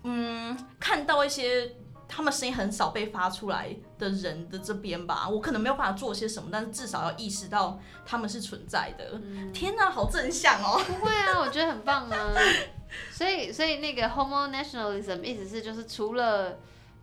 [0.03, 1.75] 嗯，看到一些
[2.07, 5.29] 他们声音很少被发出来的人的这边吧。
[5.29, 9.21] 我可能没有办法做些什么，但是至少要意识到他们是存在的。
[9.53, 10.79] 天哪，好正向哦！
[10.87, 12.35] 不会啊，我觉得很棒啊。
[13.13, 16.59] 所以，所以那个 homo nationalism 意思是就是除了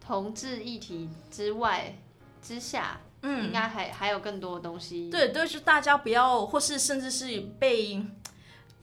[0.06, 1.96] 同志议题之外
[2.42, 5.10] 之下，应嗯，该还还有更多的东西。
[5.10, 8.06] 对对，就大家不要，或是甚至是被。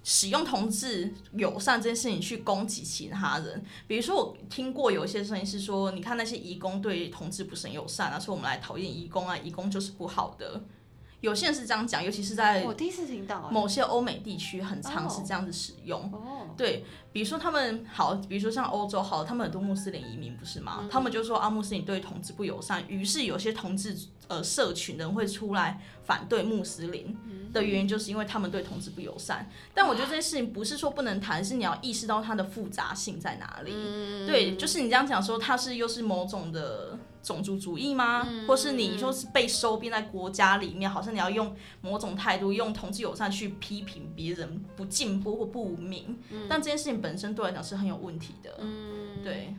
[0.05, 10.61] 使用同志友善这件事情去攻击其他人，比如说我听过有一些声音是说，你看那些移工对同志不是很友善啊，说我们来讨厌移工啊，移工就是不好的。
[11.21, 13.51] 有些人是这样讲，尤其是在我第一次听到、欸。
[13.53, 16.01] 某些欧美地区很常是哦这样子使用。
[16.13, 20.89] 哦，对，比如说他们好，比如说像欧洲好，他们很多穆斯林移民不是吗？
[20.91, 23.97] 他们就说啊，穆斯林对同志不友善，于是有些同志
[24.33, 27.17] 呃社群的人会出来反对穆斯林
[27.53, 29.51] 的原因，就是因为他们对同志不友善。
[29.75, 33.73] 但我觉得这件事情不是说不能谈，是你要意识到它的复杂性在哪里。
[34.27, 36.99] 对，就是你这样讲说，它是又是某种的。
[37.23, 38.27] 种族主义吗？
[38.49, 46.19] 或是你说是被收编在国家里面，好像你要用某种态度，用同志友善去批评别人不进步或不文明，
[46.49, 48.59] 但这件事情本身对我来讲是很有问题的。
[48.59, 49.55] 嗯，对，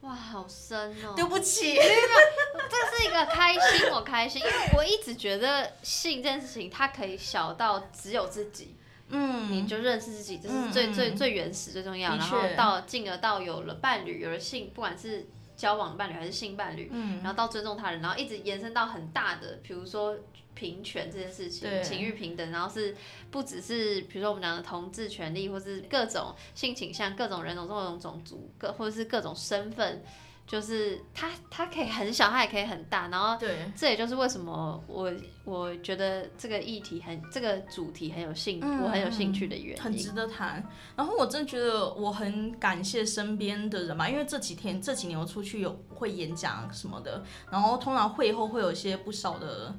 [0.00, 1.12] 哇，好深哦。
[1.14, 8.74] 对不起，这是一个开心，我开心，因为我一直觉得性这件事情，它可以小到只有自己，
[9.08, 12.16] 嗯，你就认识自己，这是最、最最原始、最重要。
[12.16, 15.28] 然后到进而到有了伴侣，有了性，不管是
[15.60, 20.16] 交往伴侣还是性伴侣，嗯然后到尊重他人，然后一直延伸到很大的，比如说
[20.54, 22.96] 平权这件事情，情欲平等，然后是
[23.30, 30.02] 不只是比如说我们讲的同志权利，或是各种性倾向、各种人种、各种种族，各或者是各种身份。
[30.50, 35.12] 就是它，它可以很小，它也可以很大，然后对，这也就是为什么我
[35.44, 39.80] 我觉得这个议题很，这个主题很有兴，嗯我很有兴趣的原因。
[39.80, 40.60] 很值得谈。
[40.96, 49.72] 然后我真的觉得我很感谢身边的人嘛，因为这几天这几年我出去有会演讲什么的，然后通常会后会有一些不少的。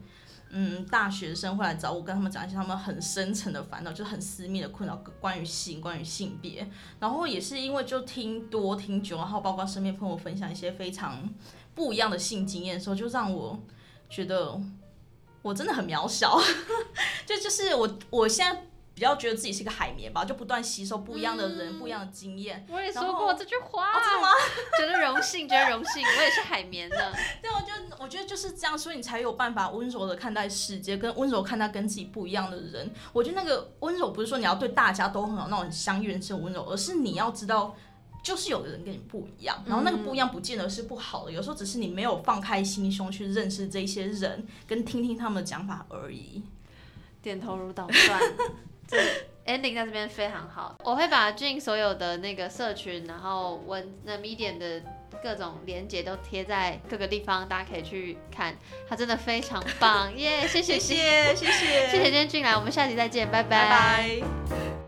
[0.53, 6.69] 嗯，大学生会来找我，跟他们讲一些他们很深层的烦恼，就是很私密的困扰，关于性，关于性别。
[6.99, 11.33] 然后也是因为就听多听久，然后包括身边朋友分享一些非常
[11.73, 13.57] 不一样的性经验的时候，就让我
[14.09, 14.59] 觉得
[15.41, 16.37] 我真的很渺小。
[17.25, 22.65] 就就是我我现在比较觉得自己是一个海绵吧，就不断吸收不一样的人、不一样的经验。
[22.69, 24.29] 我也说过这句话，哦，真的吗？
[24.77, 27.13] 觉得荣幸，觉得荣幸，我也是海绵的。
[27.41, 32.91] 对，我觉得我觉得就是这样，所以你才有办法温柔的看待世界，跟温柔看待跟自己不一样的人。
[33.13, 37.75] 我觉得那个温柔不是说你要对大家都很好，那种很相悦是温柔，而是你要知道。
[38.23, 46.43] 就是有的人跟你不一样，然后那个不一样不见得是不好的，有时候只是你没有放开心胸去认识这些人，跟听听他们的讲法而已。
[47.23, 48.70] 点头如捣蒜，这
[49.45, 50.75] ending 在这边非常好。
[50.83, 54.81] 我会把 Jin 所有的那个社群，然后文那 Medium 的
[55.21, 58.55] 各种连接都贴在各个地方，大家可以去看，
[58.87, 64.80] 他真的非常棒，耶、谢谢谢谢谢谢谢谢今天进来，我们下集再见，拜拜拜。